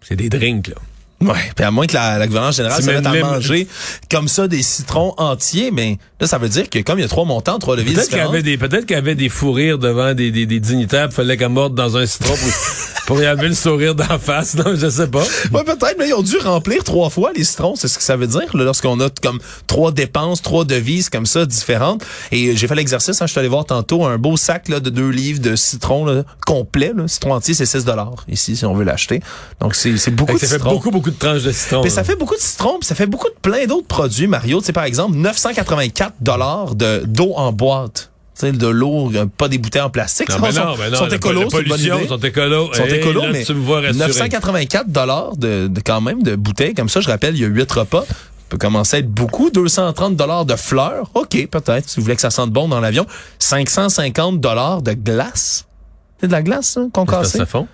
c'est 0.00 0.16
des 0.16 0.28
drinks, 0.28 0.68
là. 0.68 0.74
Ouais, 1.22 1.52
puis 1.54 1.64
à 1.64 1.70
moins 1.70 1.86
que 1.86 1.94
la, 1.94 2.18
la 2.18 2.26
gouvernance 2.26 2.56
générale 2.56 2.82
se 2.82 2.90
mette 2.90 3.06
à 3.06 3.12
manger 3.12 3.68
comme 4.10 4.28
ça 4.28 4.48
des 4.48 4.62
citrons 4.62 5.14
entiers, 5.18 5.70
mais 5.70 5.98
là, 6.20 6.26
ça 6.26 6.38
veut 6.38 6.48
dire 6.48 6.68
que 6.68 6.80
comme 6.80 6.98
il 6.98 7.02
y 7.02 7.04
a 7.04 7.08
trois 7.08 7.24
montants, 7.24 7.58
trois 7.58 7.76
devises 7.76 7.94
Peut-être 7.94 8.08
qu'il 8.08 8.14
y 8.14 8.20
différentes, 8.20 8.34
avait 8.34 8.42
des, 8.42 8.58
peut-être 8.58 8.86
qu'il 8.86 8.96
y 8.96 8.98
avait 8.98 9.14
des 9.14 9.28
fous 9.28 9.52
rires 9.52 9.78
devant 9.78 10.14
des, 10.14 10.30
des, 10.30 10.46
des 10.46 10.58
dignitaires, 10.60 11.08
il 11.10 11.14
fallait 11.14 11.36
qu'elle 11.36 11.50
morde 11.50 11.74
dans 11.74 11.96
un 11.96 12.06
citron 12.06 12.34
pour, 12.34 12.52
pour 13.06 13.22
y 13.22 13.28
enlever 13.28 13.48
le 13.48 13.54
sourire 13.54 13.94
d'en 13.94 14.18
face, 14.18 14.56
non, 14.56 14.74
je 14.74 14.88
sais 14.88 15.06
pas. 15.06 15.22
Ouais, 15.52 15.64
peut-être, 15.64 15.96
mais 15.98 16.08
ils 16.08 16.14
ont 16.14 16.22
dû 16.22 16.38
remplir 16.38 16.82
trois 16.82 17.10
fois 17.10 17.30
les 17.34 17.44
citrons, 17.44 17.76
c'est 17.76 17.88
ce 17.88 17.98
que 17.98 18.04
ça 18.04 18.16
veut 18.16 18.26
dire, 18.26 18.56
là, 18.56 18.64
lorsqu'on 18.64 18.98
a 19.00 19.08
comme 19.22 19.38
trois 19.66 19.92
dépenses, 19.92 20.42
trois 20.42 20.64
devises 20.64 21.08
comme 21.08 21.26
ça, 21.26 21.46
différentes. 21.46 22.04
Et 22.32 22.56
j'ai 22.56 22.66
fait 22.66 22.74
l'exercice, 22.74 23.22
hein, 23.22 23.26
je 23.26 23.32
suis 23.32 23.38
allé 23.38 23.48
voir 23.48 23.64
tantôt, 23.64 24.04
un 24.04 24.18
beau 24.18 24.36
sac 24.36 24.68
là, 24.68 24.80
de 24.80 24.90
deux 24.90 25.10
livres 25.10 25.40
de 25.40 25.54
citrons 25.54 26.04
là, 26.04 26.24
complet, 26.46 26.92
là, 26.96 27.06
citron 27.06 27.34
entier, 27.34 27.54
c'est 27.54 27.66
6 27.66 27.84
dollars 27.84 28.24
ici, 28.28 28.56
si 28.56 28.64
on 28.64 28.74
veut 28.74 28.84
l'acheter. 28.84 29.20
Donc, 29.60 29.74
c'est 29.74 29.96
c'est 29.96 30.10
beaucoup 30.10 30.32
de 30.32 30.38
fait 30.38 30.58
beaucoup, 30.58 30.90
beaucoup 30.90 31.11
de 31.12 31.18
tranches 31.18 31.42
de 31.42 31.52
citron. 31.52 31.82
Mais 31.82 31.88
là. 31.88 31.94
ça 31.94 32.04
fait 32.04 32.16
beaucoup 32.16 32.34
de 32.34 32.40
citron, 32.40 32.78
puis 32.80 32.86
ça 32.86 32.94
fait 32.94 33.06
beaucoup 33.06 33.28
de 33.28 33.34
plein 33.40 33.66
d'autres 33.66 33.86
produits, 33.86 34.26
Mario. 34.26 34.60
Tu 34.60 34.66
sais, 34.66 34.72
par 34.72 34.84
exemple, 34.84 35.16
984 35.16 36.14
dollars 36.20 36.74
de 36.74 37.02
d'eau 37.06 37.32
en 37.36 37.52
boîte. 37.52 38.10
Tu 38.34 38.46
sais, 38.46 38.52
de 38.52 38.66
l'eau, 38.66 39.12
euh, 39.14 39.26
pas 39.26 39.48
des 39.48 39.58
bouteilles 39.58 39.82
en 39.82 39.90
plastique. 39.90 40.28
Non, 40.30 40.36
mais 40.40 40.52
sont, 40.52 40.64
non, 40.64 40.74
mais 40.78 40.90
non, 40.90 40.96
sont 40.96 41.08
écolos, 41.08 41.40
c'est 41.50 41.58
une 41.58 41.62
bonne 41.64 41.68
pollution, 41.68 41.98
idée. 41.98 42.08
sont 42.08 42.18
écolos. 42.18 42.70
Ils 42.72 42.76
sont 42.76 42.84
Hey, 42.84 42.94
écolos, 42.94 43.22
mais 43.30 43.44
tu 43.44 43.54
me 43.54 43.60
vois 43.60 43.80
rassuré. 43.82 44.06
984 44.08 44.88
dollars 44.88 45.36
de, 45.36 45.68
de 45.68 45.80
quand 45.80 46.00
même 46.00 46.22
de 46.22 46.34
bouteilles 46.34 46.74
comme 46.74 46.88
ça. 46.88 47.00
Je 47.00 47.08
rappelle, 47.08 47.36
il 47.36 47.42
y 47.42 47.44
a 47.44 47.48
huit 47.48 47.70
repas. 47.70 48.04
Ça 48.08 48.14
peut 48.48 48.56
commencer 48.58 48.96
à 48.96 48.98
être 49.00 49.10
beaucoup. 49.10 49.50
230 49.50 50.16
dollars 50.16 50.44
de 50.46 50.56
fleurs. 50.56 51.10
OK, 51.14 51.46
peut-être, 51.50 51.88
si 51.88 51.96
vous 51.96 52.02
voulez 52.04 52.16
que 52.16 52.22
ça 52.22 52.30
sente 52.30 52.50
bon 52.50 52.68
dans 52.68 52.80
l'avion. 52.80 53.06
550 53.38 54.40
dollars 54.40 54.82
de 54.82 54.92
glace. 54.92 55.66
C'est 56.20 56.26
de 56.28 56.32
la 56.32 56.42
glace, 56.42 56.76
hein, 56.76 56.88
qu'on 56.92 57.04
casse. 57.04 57.32
ça 57.36 57.46
fond? 57.46 57.66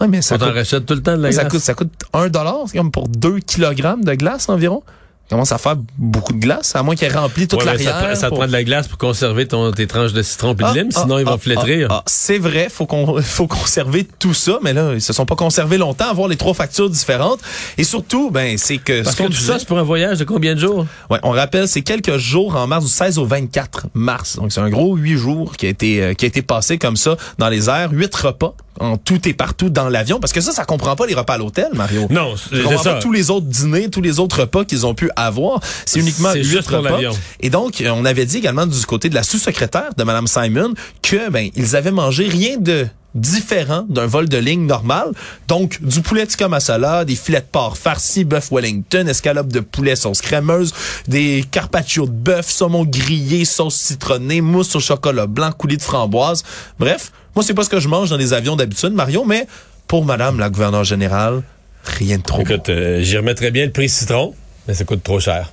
Ouais, 0.00 0.08
mais 0.08 0.20
ça 0.22 0.34
On 0.34 0.38
coûte, 0.38 0.48
rachète 0.48 0.84
tout 0.86 0.94
le 0.94 1.02
temps 1.02 1.16
de 1.16 1.22
la 1.22 1.32
ça 1.32 1.42
glace. 1.42 1.52
coûte, 1.52 1.60
ça 1.60 1.74
coûte 1.74 1.92
1 2.12 2.28
dollar. 2.28 2.64
C'est 2.66 2.76
comme 2.78 2.90
pour 2.90 3.08
2 3.08 3.38
kilogrammes 3.40 4.04
de 4.04 4.14
glace 4.14 4.48
environ. 4.48 4.82
Commence 5.28 5.52
à 5.52 5.58
faire 5.58 5.74
beaucoup 5.98 6.32
de 6.32 6.38
glace, 6.38 6.74
à 6.76 6.82
moins 6.82 6.94
qu'il 6.94 7.08
ait 7.08 7.12
rempli 7.12 7.48
toute 7.48 7.58
Ouais, 7.60 7.64
ça, 7.64 7.72
l'arrière. 7.72 8.16
ça 8.16 8.30
te 8.30 8.34
prend 8.34 8.46
de 8.46 8.52
la 8.52 8.64
glace 8.64 8.88
pour 8.88 8.98
conserver 8.98 9.46
ton, 9.46 9.72
tes 9.72 9.86
tranches 9.86 10.12
de 10.12 10.22
citron 10.22 10.54
puis 10.54 10.66
de 10.66 10.78
lime, 10.78 10.88
ah, 10.94 11.00
sinon 11.02 11.18
ils 11.18 11.24
vont 11.24 11.32
ah, 11.34 11.38
flétrir. 11.38 11.88
ah, 11.90 11.96
ah, 11.98 12.02
c'est 12.06 12.38
vrai, 12.38 12.68
faut 12.70 12.86
qu'on 12.86 13.20
faut 13.22 13.46
conserver 13.46 14.06
tout 14.18 14.34
ça, 14.34 14.58
mais 14.62 14.72
là 14.72 14.92
ils 14.94 15.00
se 15.02 15.12
sont 15.12 15.26
pas 15.26 15.36
conservés 15.36 15.78
longtemps, 15.78 16.08
avoir 16.08 16.28
les 16.28 16.36
trois 16.36 16.54
factures 16.54 16.90
différentes. 16.90 17.40
Et 17.78 17.84
surtout, 17.84 18.30
ben 18.30 18.56
c'est 18.58 18.78
que 18.78 19.02
Parce 19.02 19.16
ce 19.16 19.22
que 19.22 19.26
tout 19.28 19.32
ça, 19.34 19.58
c'est 19.58 19.66
pour 19.66 19.78
un 19.78 19.82
voyage 19.82 20.18
de 20.18 20.24
combien 20.24 20.54
de 20.54 20.60
jours? 20.60 20.86
Ouais, 21.10 21.18
on 21.22 21.30
rappelle, 21.30 21.66
c'est 21.68 21.82
quelques 21.82 22.16
jours 22.18 22.56
en 22.56 22.66
mars, 22.66 22.84
du 22.84 22.90
16 22.90 23.18
au 23.18 23.26
24 23.26 23.86
mars. 23.94 24.36
Donc, 24.36 24.52
c'est 24.52 24.60
un 24.60 24.70
gros 24.70 24.96
huit 24.96 25.16
jours 25.16 25.56
qui 25.56 25.66
a 25.66 25.68
été 25.68 26.02
euh, 26.02 26.14
qui 26.14 26.24
a 26.24 26.28
été 26.28 26.42
passé 26.42 26.78
comme 26.78 26.96
ça 26.96 27.16
dans 27.38 27.48
les 27.48 27.68
airs. 27.68 27.90
Huit 27.92 28.14
repas 28.14 28.54
en 28.78 28.98
tout 28.98 29.26
et 29.26 29.32
partout 29.32 29.70
dans 29.70 29.88
l'avion. 29.88 30.20
Parce 30.20 30.32
que 30.34 30.40
ça, 30.42 30.52
ça 30.52 30.64
comprend 30.66 30.96
pas 30.96 31.06
les 31.06 31.14
repas 31.14 31.34
à 31.34 31.38
l'hôtel, 31.38 31.68
Mario. 31.72 32.06
Non, 32.10 32.36
Ça 32.36 32.48
c'est 32.52 32.62
comprend 32.62 32.82
ça. 32.82 32.92
pas 32.94 32.98
tous 33.00 33.12
les 33.12 33.30
autres 33.30 33.46
dîners, 33.46 33.88
tous 33.88 34.02
les 34.02 34.18
autres 34.20 34.40
repas 34.40 34.64
qu'ils 34.66 34.84
ont 34.86 34.94
pu 34.94 35.10
avoir. 35.16 35.60
C'est 35.84 36.00
uniquement 36.00 36.32
huit 36.32 36.66
repas. 36.66 36.98
Et 37.40 37.50
donc, 37.50 37.80
euh, 37.80 37.90
on 37.90 38.04
avait 38.04 38.26
dit 38.26 38.38
également 38.38 38.66
du 38.66 38.86
côté 38.86 39.08
de 39.08 39.14
la 39.14 39.22
sous-secrétaire 39.22 39.94
de 39.96 40.04
Madame 40.04 40.26
Simon 40.26 40.74
que 41.02 41.30
ben 41.30 41.50
ils 41.56 41.76
avaient 41.76 41.90
mangé 41.90 42.28
rien 42.28 42.58
de 42.58 42.86
différent 43.16 43.86
d'un 43.88 44.06
vol 44.06 44.28
de 44.28 44.36
ligne 44.36 44.66
normal. 44.66 45.12
Donc, 45.48 45.82
du 45.82 46.02
poulet 46.02 46.26
tikka 46.26 46.48
masala, 46.48 47.04
des 47.04 47.16
filets 47.16 47.40
de 47.40 47.46
porc 47.50 47.76
farcis, 47.76 48.24
bœuf 48.24 48.50
Wellington, 48.52 49.06
escalope 49.08 49.48
de 49.48 49.60
poulet 49.60 49.96
sauce 49.96 50.20
crémeuse, 50.20 50.72
des 51.08 51.44
carpaccio 51.50 52.06
de 52.06 52.12
bœuf, 52.12 52.48
saumon 52.48 52.84
grillé, 52.84 53.44
sauce 53.44 53.76
citronnée, 53.76 54.40
mousse 54.40 54.76
au 54.76 54.80
chocolat 54.80 55.26
blanc, 55.26 55.50
coulis 55.52 55.78
de 55.78 55.82
framboise. 55.82 56.44
Bref, 56.78 57.10
moi, 57.34 57.42
c'est 57.42 57.54
pas 57.54 57.64
ce 57.64 57.70
que 57.70 57.80
je 57.80 57.88
mange 57.88 58.10
dans 58.10 58.16
les 58.16 58.32
avions 58.32 58.56
d'habitude, 58.56 58.92
Mario, 58.92 59.24
mais 59.24 59.46
pour 59.88 60.04
Madame 60.04 60.38
la 60.38 60.50
gouverneure 60.50 60.84
générale, 60.84 61.42
rien 61.84 62.18
de 62.18 62.22
trop 62.22 62.42
bon. 62.42 62.54
Écoute, 62.54 62.68
euh, 62.68 63.02
j'y 63.02 63.16
remettrais 63.16 63.50
bien 63.50 63.64
le 63.64 63.72
prix 63.72 63.88
citron, 63.88 64.34
mais 64.66 64.74
ça 64.74 64.84
coûte 64.84 65.02
trop 65.02 65.20
cher. 65.20 65.52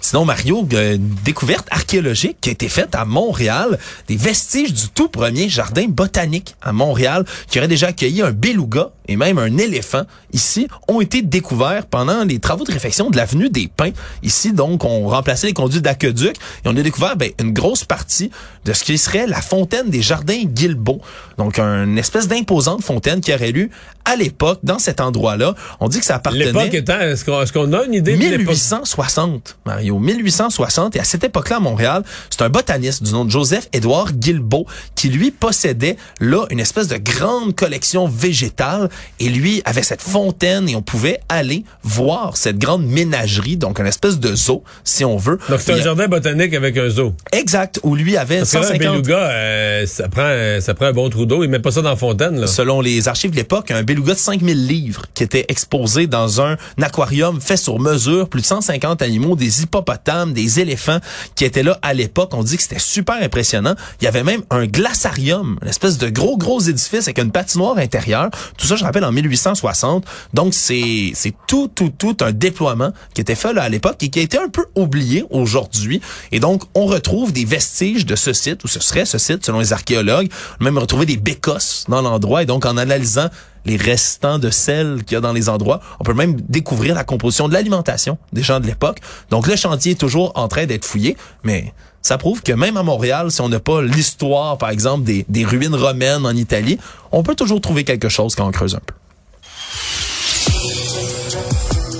Sinon, 0.00 0.24
Mario, 0.24 0.66
une 0.70 1.14
découverte 1.24 1.66
archéologique 1.70 2.38
qui 2.40 2.48
a 2.50 2.52
été 2.52 2.68
faite 2.68 2.94
à 2.94 3.04
Montréal, 3.04 3.78
des 4.08 4.16
vestiges 4.16 4.72
du 4.72 4.88
tout 4.88 5.08
premier 5.08 5.48
jardin 5.48 5.86
botanique 5.88 6.56
à 6.62 6.72
Montréal, 6.72 7.24
qui 7.48 7.58
aurait 7.58 7.68
déjà 7.68 7.88
accueilli 7.88 8.22
un 8.22 8.32
beluga 8.32 8.90
et 9.08 9.16
même 9.16 9.38
un 9.38 9.56
éléphant 9.56 10.02
ici, 10.32 10.68
ont 10.88 11.00
été 11.00 11.22
découverts 11.22 11.86
pendant 11.86 12.24
les 12.24 12.38
travaux 12.38 12.64
de 12.64 12.72
réfection 12.72 13.10
de 13.10 13.16
l'avenue 13.16 13.48
des 13.48 13.68
Pins. 13.68 13.92
Ici, 14.22 14.52
donc, 14.52 14.84
on 14.84 15.08
remplaçait 15.08 15.48
les 15.48 15.52
conduits 15.52 15.80
d'aqueduc 15.80 16.36
et 16.36 16.68
on 16.68 16.76
a 16.76 16.82
découvert 16.82 17.16
ben, 17.16 17.30
une 17.40 17.52
grosse 17.52 17.84
partie 17.84 18.30
de 18.64 18.72
ce 18.72 18.84
qui 18.84 18.98
serait 18.98 19.26
la 19.26 19.40
fontaine 19.40 19.90
des 19.90 20.02
jardins 20.02 20.42
Guilbeault. 20.44 21.00
Donc, 21.38 21.58
une 21.58 21.98
espèce 21.98 22.28
d'imposante 22.28 22.82
fontaine 22.82 23.20
qui 23.20 23.32
aurait 23.32 23.50
eu 23.50 23.70
à 24.04 24.14
l'époque, 24.16 24.60
dans 24.62 24.78
cet 24.78 25.00
endroit-là. 25.00 25.54
On 25.80 25.88
dit 25.88 25.98
que 25.98 26.06
ça 26.06 26.16
appartenait... 26.16 26.46
L'époque 26.46 26.74
étant, 26.74 27.00
est-ce 27.00 27.24
qu'on 27.24 27.72
a 27.72 27.84
une 27.84 27.94
idée 27.94 28.16
de 28.16 28.22
l'époque? 28.22 28.54
1860, 28.54 29.58
Mario. 29.66 29.98
1860. 29.98 30.96
Et 30.96 31.00
à 31.00 31.04
cette 31.04 31.24
époque-là, 31.24 31.56
à 31.56 31.60
Montréal, 31.60 32.02
c'est 32.30 32.42
un 32.42 32.48
botaniste 32.48 33.02
du 33.02 33.12
nom 33.12 33.24
de 33.24 33.30
Joseph-Édouard 33.30 34.12
Guilbeault 34.12 34.66
qui, 34.94 35.08
lui, 35.08 35.30
possédait 35.30 35.96
là 36.20 36.46
une 36.50 36.60
espèce 36.60 36.88
de 36.88 36.96
grande 36.96 37.54
collection 37.54 38.06
végétale. 38.08 38.88
Et 39.20 39.28
lui 39.28 39.62
avait 39.64 39.82
cette 39.82 40.02
fontaine 40.02 40.68
et 40.68 40.76
on 40.76 40.82
pouvait 40.82 41.20
aller 41.28 41.64
voir 41.82 42.36
cette 42.36 42.58
grande 42.58 42.86
ménagerie, 42.86 43.56
donc 43.56 43.78
une 43.80 43.86
espèce 43.86 44.18
de 44.18 44.34
zoo, 44.34 44.62
si 44.84 45.04
on 45.04 45.16
veut. 45.16 45.38
Donc 45.48 45.60
c'est 45.60 45.72
un 45.72 45.76
a- 45.76 45.82
jardin 45.82 46.08
botanique 46.08 46.54
avec 46.54 46.76
un 46.76 46.88
zoo. 46.88 47.14
Exact, 47.32 47.80
où 47.82 47.94
lui 47.94 48.16
avait 48.16 48.38
Parce 48.38 48.52
que 48.52 48.56
là, 48.58 48.62
un 48.62 48.68
150... 48.68 48.92
beluga, 49.02 49.18
euh, 49.18 49.86
ça, 49.86 50.08
prend, 50.08 50.22
euh, 50.24 50.60
ça 50.60 50.74
prend 50.74 50.86
un 50.86 50.92
bon 50.92 51.08
trou 51.10 51.26
d'eau. 51.26 51.42
Il 51.44 51.50
met 51.50 51.58
pas 51.58 51.70
ça 51.72 51.82
dans 51.82 51.90
la 51.90 51.96
fontaine. 51.96 52.40
Là. 52.40 52.46
Selon 52.46 52.80
les 52.80 53.08
archives 53.08 53.30
de 53.30 53.36
l'époque, 53.36 53.70
un 53.70 53.82
beluga 53.82 54.14
de 54.14 54.18
5000 54.18 54.66
livres 54.66 55.02
qui 55.14 55.22
était 55.24 55.44
exposé 55.48 56.06
dans 56.06 56.40
un 56.40 56.56
aquarium 56.80 57.40
fait 57.40 57.56
sur 57.56 57.78
mesure, 57.78 58.28
plus 58.28 58.40
de 58.42 58.46
150 58.46 59.02
animaux, 59.02 59.36
des 59.36 59.55
hippopotames, 59.62 60.32
des 60.32 60.60
éléphants 60.60 60.98
qui 61.34 61.44
étaient 61.44 61.62
là 61.62 61.78
à 61.82 61.94
l'époque. 61.94 62.30
On 62.34 62.42
dit 62.42 62.56
que 62.56 62.62
c'était 62.62 62.78
super 62.78 63.16
impressionnant. 63.22 63.74
Il 64.00 64.04
y 64.04 64.08
avait 64.08 64.22
même 64.22 64.42
un 64.50 64.66
glaciarium, 64.66 65.58
une 65.62 65.68
espèce 65.68 65.98
de 65.98 66.08
gros 66.08 66.36
gros 66.36 66.60
édifice 66.60 67.06
avec 67.06 67.18
une 67.18 67.30
patinoire 67.30 67.78
intérieure. 67.78 68.30
Tout 68.56 68.66
ça, 68.66 68.76
je 68.76 68.84
rappelle, 68.84 69.04
en 69.04 69.12
1860. 69.12 70.04
Donc 70.34 70.54
c'est 70.54 71.12
c'est 71.14 71.34
tout 71.46 71.68
tout 71.68 71.92
tout 71.96 72.16
un 72.20 72.32
déploiement 72.32 72.92
qui 73.14 73.20
était 73.20 73.34
fait 73.34 73.52
là 73.52 73.62
à 73.62 73.68
l'époque 73.68 73.96
et 74.02 74.08
qui 74.08 74.18
a 74.18 74.22
été 74.22 74.38
un 74.38 74.48
peu 74.48 74.66
oublié 74.74 75.24
aujourd'hui. 75.30 76.00
Et 76.32 76.40
donc 76.40 76.62
on 76.74 76.86
retrouve 76.86 77.32
des 77.32 77.44
vestiges 77.44 78.06
de 78.06 78.16
ce 78.16 78.32
site 78.32 78.64
ou 78.64 78.68
ce 78.68 78.80
serait 78.80 79.04
ce 79.04 79.18
site 79.18 79.44
selon 79.44 79.60
les 79.60 79.72
archéologues. 79.72 80.28
On 80.60 80.62
a 80.62 80.64
même 80.64 80.78
retrouvé 80.78 81.06
des 81.06 81.16
bécosses 81.16 81.84
dans 81.88 82.02
l'endroit 82.02 82.42
et 82.42 82.46
donc 82.46 82.64
en 82.66 82.76
analysant 82.76 83.28
les 83.66 83.76
restants 83.76 84.38
de 84.38 84.48
sel 84.48 85.02
qu'il 85.04 85.16
y 85.16 85.18
a 85.18 85.20
dans 85.20 85.32
les 85.32 85.48
endroits. 85.48 85.80
On 86.00 86.04
peut 86.04 86.14
même 86.14 86.40
découvrir 86.48 86.94
la 86.94 87.04
composition 87.04 87.48
de 87.48 87.52
l'alimentation 87.52 88.16
des 88.32 88.42
gens 88.42 88.60
de 88.60 88.66
l'époque. 88.66 89.00
Donc 89.30 89.46
le 89.46 89.56
chantier 89.56 89.92
est 89.92 90.00
toujours 90.00 90.32
en 90.36 90.48
train 90.48 90.66
d'être 90.66 90.84
fouillé, 90.84 91.16
mais 91.42 91.74
ça 92.00 92.16
prouve 92.18 92.42
que 92.42 92.52
même 92.52 92.76
à 92.76 92.82
Montréal, 92.82 93.30
si 93.30 93.40
on 93.40 93.48
n'a 93.48 93.60
pas 93.60 93.82
l'histoire, 93.82 94.56
par 94.58 94.70
exemple, 94.70 95.04
des, 95.04 95.26
des 95.28 95.44
ruines 95.44 95.74
romaines 95.74 96.24
en 96.24 96.36
Italie, 96.36 96.78
on 97.10 97.22
peut 97.22 97.34
toujours 97.34 97.60
trouver 97.60 97.84
quelque 97.84 98.08
chose 98.08 98.34
quand 98.34 98.46
on 98.46 98.52
creuse 98.52 98.76
un 98.76 98.80
peu. 98.86 98.94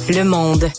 Le 0.09 0.23
monde. 0.23 0.71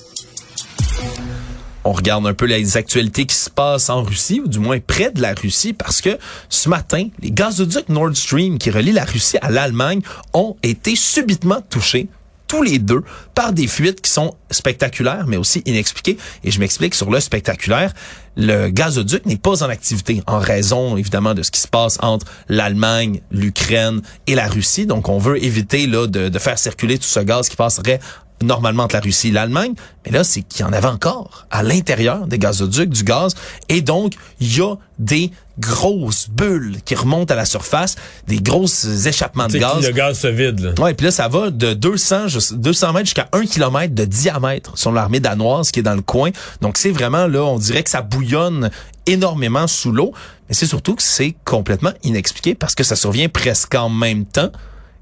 On 1.87 1.93
regarde 1.93 2.27
un 2.27 2.33
peu 2.33 2.45
les 2.45 2.75
actualités 2.75 3.25
qui 3.25 3.35
se 3.35 3.49
passent 3.49 3.89
en 3.89 4.03
Russie, 4.03 4.41
ou 4.43 4.49
du 4.49 4.59
moins 4.59 4.79
près 4.79 5.09
de 5.09 5.21
la 5.21 5.33
Russie, 5.33 5.71
parce 5.71 6.01
que 6.01 6.17
ce 6.49 6.67
matin, 6.67 7.07
les 7.21 7.31
gazoducs 7.31 7.87
Nord 7.87 8.15
Stream 8.15 8.57
qui 8.57 8.71
relient 8.71 8.91
la 8.91 9.05
Russie 9.05 9.37
à 9.41 9.49
l'Allemagne 9.49 10.01
ont 10.33 10.57
été 10.63 10.97
subitement 10.97 11.61
touchés 11.69 12.09
tous 12.47 12.61
les 12.61 12.79
deux 12.79 13.03
par 13.35 13.53
des 13.53 13.67
fuites 13.67 14.01
qui 14.01 14.11
sont 14.11 14.35
spectaculaires, 14.51 15.27
mais 15.27 15.37
aussi 15.37 15.61
inexpliquées. 15.65 16.17
Et 16.43 16.51
je 16.51 16.59
m'explique 16.59 16.93
sur 16.93 17.09
le 17.09 17.21
spectaculaire. 17.21 17.93
Le 18.35 18.69
gazoduc 18.69 19.25
n'est 19.25 19.37
pas 19.37 19.63
en 19.63 19.69
activité 19.69 20.21
en 20.27 20.39
raison, 20.39 20.97
évidemment, 20.97 21.33
de 21.33 21.43
ce 21.43 21.51
qui 21.51 21.59
se 21.59 21.67
passe 21.67 21.97
entre 22.01 22.25
l'Allemagne, 22.49 23.21
l'Ukraine 23.31 24.01
et 24.27 24.35
la 24.35 24.47
Russie. 24.47 24.85
Donc, 24.85 25.09
on 25.09 25.19
veut 25.19 25.43
éviter 25.43 25.87
là 25.87 26.07
de, 26.07 26.29
de 26.29 26.39
faire 26.39 26.59
circuler 26.59 26.97
tout 26.97 27.07
ce 27.07 27.19
gaz 27.21 27.49
qui 27.49 27.55
passerait 27.55 27.99
normalement 28.43 28.83
entre 28.83 28.95
la 28.95 29.01
Russie 29.01 29.29
et 29.29 29.31
l'Allemagne, 29.31 29.73
mais 30.05 30.11
là, 30.11 30.23
c'est 30.23 30.41
qu'il 30.43 30.61
y 30.61 30.63
en 30.69 30.73
avait 30.73 30.87
encore 30.87 31.47
à 31.49 31.63
l'intérieur 31.63 32.27
des 32.27 32.37
gazoducs, 32.37 32.89
du 32.89 33.03
gaz, 33.03 33.33
et 33.69 33.81
donc, 33.81 34.13
il 34.39 34.57
y 34.57 34.61
a 34.61 34.75
des 34.99 35.31
grosses 35.59 36.29
bulles 36.29 36.77
qui 36.85 36.93
remontent 36.93 37.33
à 37.33 37.37
la 37.37 37.45
surface, 37.45 37.95
des 38.27 38.37
grosses 38.39 38.85
échappements 39.07 39.47
de 39.47 39.53
gaz. 39.57 39.85
Le 39.87 39.91
gaz 39.91 40.19
se 40.19 40.27
vide. 40.27 40.59
Là. 40.59 40.71
Ouais, 40.83 40.93
puis 40.93 41.05
là, 41.05 41.11
ça 41.11 41.27
va 41.27 41.49
de 41.49 41.73
200, 41.73 42.27
jus- 42.27 42.53
200 42.53 42.93
mètres 42.93 43.05
jusqu'à 43.05 43.27
1 43.33 43.45
km 43.45 43.93
de 43.95 44.05
diamètre 44.05 44.77
sur 44.77 44.91
l'armée 44.91 45.19
danoise 45.19 45.71
qui 45.71 45.79
est 45.79 45.83
dans 45.83 45.95
le 45.95 46.01
coin. 46.03 46.29
Donc, 46.61 46.77
c'est 46.77 46.91
vraiment, 46.91 47.25
là, 47.27 47.43
on 47.43 47.57
dirait 47.57 47.81
que 47.83 47.89
ça 47.89 48.01
bouillonne 48.01 48.69
énormément 49.07 49.67
sous 49.67 49.91
l'eau. 49.91 50.13
Mais 50.47 50.53
c'est 50.53 50.67
surtout 50.67 50.95
que 50.95 51.03
c'est 51.03 51.35
complètement 51.43 51.91
inexpliqué 52.03 52.53
parce 52.55 52.75
que 52.75 52.83
ça 52.83 52.95
survient 52.95 53.27
presque 53.29 53.73
en 53.75 53.89
même 53.89 54.25
temps. 54.25 54.51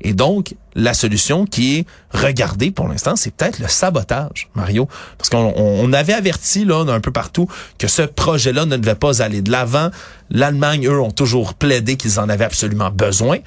Et 0.07 0.13
donc, 0.13 0.53
la 0.75 0.93
solution 0.93 1.47
qui 1.47 1.77
est 1.79 1.85
regardée 2.11 2.69
pour 2.69 2.87
l'instant, 2.87 3.15
c'est 3.15 3.33
peut-être 3.33 3.57
le 3.57 3.67
sabotage, 3.67 4.49
Mario. 4.53 4.87
Parce 5.17 5.31
qu'on 5.31 5.51
on- 5.57 5.79
on 5.83 5.93
avait 5.93 6.13
averti 6.13 6.63
là 6.63 6.85
d'un 6.85 6.99
peu 6.99 7.09
partout 7.11 7.47
que 7.79 7.87
ce 7.87 8.03
projet-là 8.03 8.67
ne 8.67 8.77
devait 8.77 8.93
pas 8.93 9.23
aller 9.23 9.41
de 9.41 9.51
l'avant. 9.51 9.89
L'Allemagne, 10.29 10.85
eux, 10.87 11.01
ont 11.01 11.09
toujours 11.09 11.55
plaidé 11.55 11.95
qu'ils 11.97 12.19
en 12.19 12.29
avaient 12.29 12.45
absolument 12.45 12.91
besoin. 12.91 13.39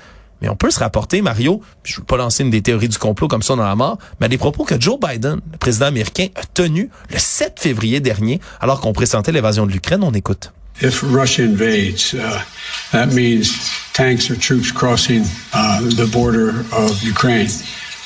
Mais 0.43 0.49
on 0.49 0.57
peut 0.57 0.71
se 0.73 0.81
rapporter, 0.81 1.23
Mario, 1.23 1.61
je 1.85 1.95
ne 1.95 1.99
veux 1.99 2.05
pas 2.05 2.17
lancer 2.17 2.43
une 2.43 2.51
des 2.51 2.63
théories 2.63 2.89
du 2.89 2.99
complot 2.99 3.29
comme 3.29 3.43
ça 3.43 3.55
dans 3.55 3.63
la 3.65 3.77
mort, 3.77 3.99
mais 4.19 4.27
à 4.27 4.29
des 4.29 4.39
propos 4.39 4.65
que 4.65 4.81
Joe 4.81 4.99
Biden, 4.99 5.41
le 5.53 5.59
président 5.59 5.87
américain, 5.87 6.27
a 6.35 6.43
tenus 6.55 6.89
le 7.13 7.19
7 7.19 7.55
février 7.61 8.01
dernier, 8.01 8.41
alors 8.61 8.81
qu'on 8.81 8.93
présentait 8.93 9.31
l'évasion 9.33 9.65
de 9.65 9.71
l'Ukraine. 9.71 10.03
On 10.03 10.13
écoute. 10.13 10.53
If 10.81 11.03
Russia 11.03 11.43
invades, 11.43 12.15
uh, 12.15 12.45
that 12.93 13.13
means 13.13 13.49
tanks 13.93 14.31
or 14.31 14.37
troops 14.37 14.71
crossing 14.71 15.25
uh, 15.53 15.81
the 15.81 16.09
border 16.13 16.61
of 16.73 17.03
Ukraine 17.03 17.49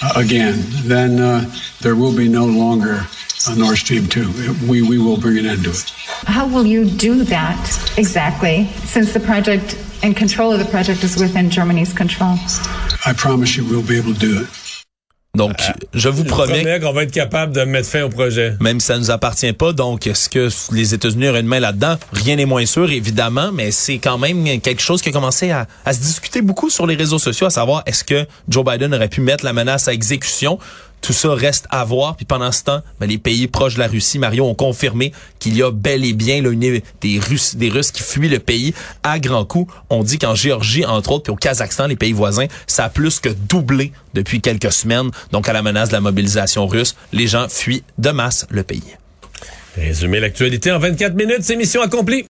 uh, 0.03 0.13
again. 0.17 0.55
Then 0.85 1.21
uh, 1.21 1.55
there 1.81 1.97
will 1.97 2.17
be 2.17 2.29
no 2.29 2.47
longer 2.47 3.07
a 3.49 3.57
Nord 3.57 3.77
Stream 3.77 4.07
2. 4.07 4.69
We, 4.69 4.83
we 4.83 4.99
will 4.99 5.19
bring 5.19 5.39
an 5.39 5.47
end 5.47 5.65
to 5.65 5.71
it. 5.71 5.91
How 6.25 6.47
will 6.47 6.67
you 6.67 6.89
do 6.89 7.25
that 7.25 7.93
exactly, 7.99 8.67
since 8.85 9.13
the 9.13 9.21
project 9.21 9.77
and 10.03 10.17
control 10.17 10.53
of 10.53 10.59
the 10.59 10.65
project 10.65 11.05
is 11.05 11.17
within 11.21 11.51
Germany's 11.51 11.93
control? 11.93 12.37
I 13.05 13.13
promise 13.17 13.57
you 13.57 13.65
we'll 13.65 13.87
be 13.87 13.99
able 13.99 14.15
to 14.15 14.21
do 14.21 14.43
it. 14.43 14.62
Donc, 15.35 15.57
je 15.95 16.11
vous 16.11 16.25
Je 16.25 16.29
promets, 16.29 16.61
promets 16.61 16.79
qu'on 16.79 16.93
va 16.93 17.05
être 17.05 17.11
capable 17.11 17.55
de 17.55 17.63
mettre 17.63 17.89
fin 17.89 18.03
au 18.03 18.11
projet. 18.11 18.55
même 18.61 18.81
si 18.81 18.89
ça 18.89 18.99
nous 18.99 19.11
appartient 19.11 19.55
pas, 19.55 19.73
donc 19.73 20.07
est-ce 20.07 20.29
que 20.29 20.51
les 20.75 20.93
États-Unis 20.93 21.27
auraient 21.31 21.41
une 21.41 21.47
main 21.47 21.59
là-dedans? 21.59 21.97
Rien 22.13 22.37
n'est 22.37 22.45
moins 22.45 22.67
sûr, 22.67 22.91
évidemment, 22.91 23.51
mais 23.51 23.71
c'est 23.71 23.97
quand 23.97 24.19
même 24.19 24.45
quelque 24.61 24.83
chose 24.83 25.01
qui 25.01 25.09
a 25.09 25.13
commencé 25.13 25.51
à, 25.51 25.67
à 25.87 25.95
se 25.95 26.01
discuter 26.01 26.43
beaucoup 26.43 26.69
sur 26.69 26.87
les 26.87 26.97
réseaux 26.97 27.19
sociaux, 27.19 27.47
à 27.47 27.51
savoir 27.51 27.83
est-ce 27.87 28.05
que 28.05 28.27
Joe 28.51 28.63
Biden 28.63 28.95
aurait 28.95 29.09
pu 29.09 29.23
mettre 29.23 29.47
la 29.47 29.55
menace 29.55 29.89
à 29.89 29.95
exécution? 29.95 30.59
Tout 31.03 31.13
ça 31.13 31.35
reste 31.35 31.67
à 31.71 31.85
voir. 31.85 32.17
Puis 32.17 32.25
pendant 32.25 32.51
ce 32.53 32.65
temps, 32.65 32.81
ben, 32.99 33.07
les 33.07 33.19
pays 33.19 33.49
proches 33.49 33.75
de 33.75 33.81
la 33.81 33.89
Russie, 33.89 34.19
Mario, 34.19 34.47
ont 34.47 34.55
confirmé 34.55 35.13
qu'il 35.39 35.57
y 35.57 35.63
a 35.63 35.71
bel 35.71 36.05
et 36.05 36.15
bien 36.15 36.41
là, 36.41 36.51
des 37.01 37.19
Russes, 37.19 37.57
des 37.57 37.69
Russes 37.69 37.91
qui 37.91 38.03
fuient 38.03 38.29
le 38.29 38.39
pays 38.39 38.73
à 39.03 39.19
grands 39.19 39.45
coups. 39.45 39.73
On 39.91 40.03
dit 40.03 40.19
qu'en 40.19 40.35
Géorgie, 40.35 40.87
entre 40.87 41.13
autres, 41.13 41.25
puis 41.25 41.33
au 41.33 41.37
Kazakhstan, 41.37 41.89
les 41.89 41.97
pays 41.97 42.13
voisins, 42.13 42.47
ça 42.67 42.85
a 42.85 42.89
plus 42.89 43.21
que 43.21 43.29
doublé 43.29 43.93
depuis 44.15 44.41
quelques 44.41 44.73
semaines. 44.73 45.11
Donc 45.33 45.49
à 45.49 45.53
la 45.53 45.63
menace 45.63 45.89
de 45.89 45.95
la 45.95 46.01
mobilisation 46.01 46.67
russe, 46.67 46.97
les 47.13 47.27
gens 47.27 47.49
fuient 47.49 47.83
de 47.99 48.11
masse 48.11 48.47
le 48.51 48.63
pays. 48.63 48.97
Résumer 49.77 50.21
l'actualité 50.21 50.71
en 50.71 50.79
24 50.79 51.15
minutes, 51.15 51.43
c'est 51.43 51.57
mission 51.57 51.81
accomplie. 51.81 52.21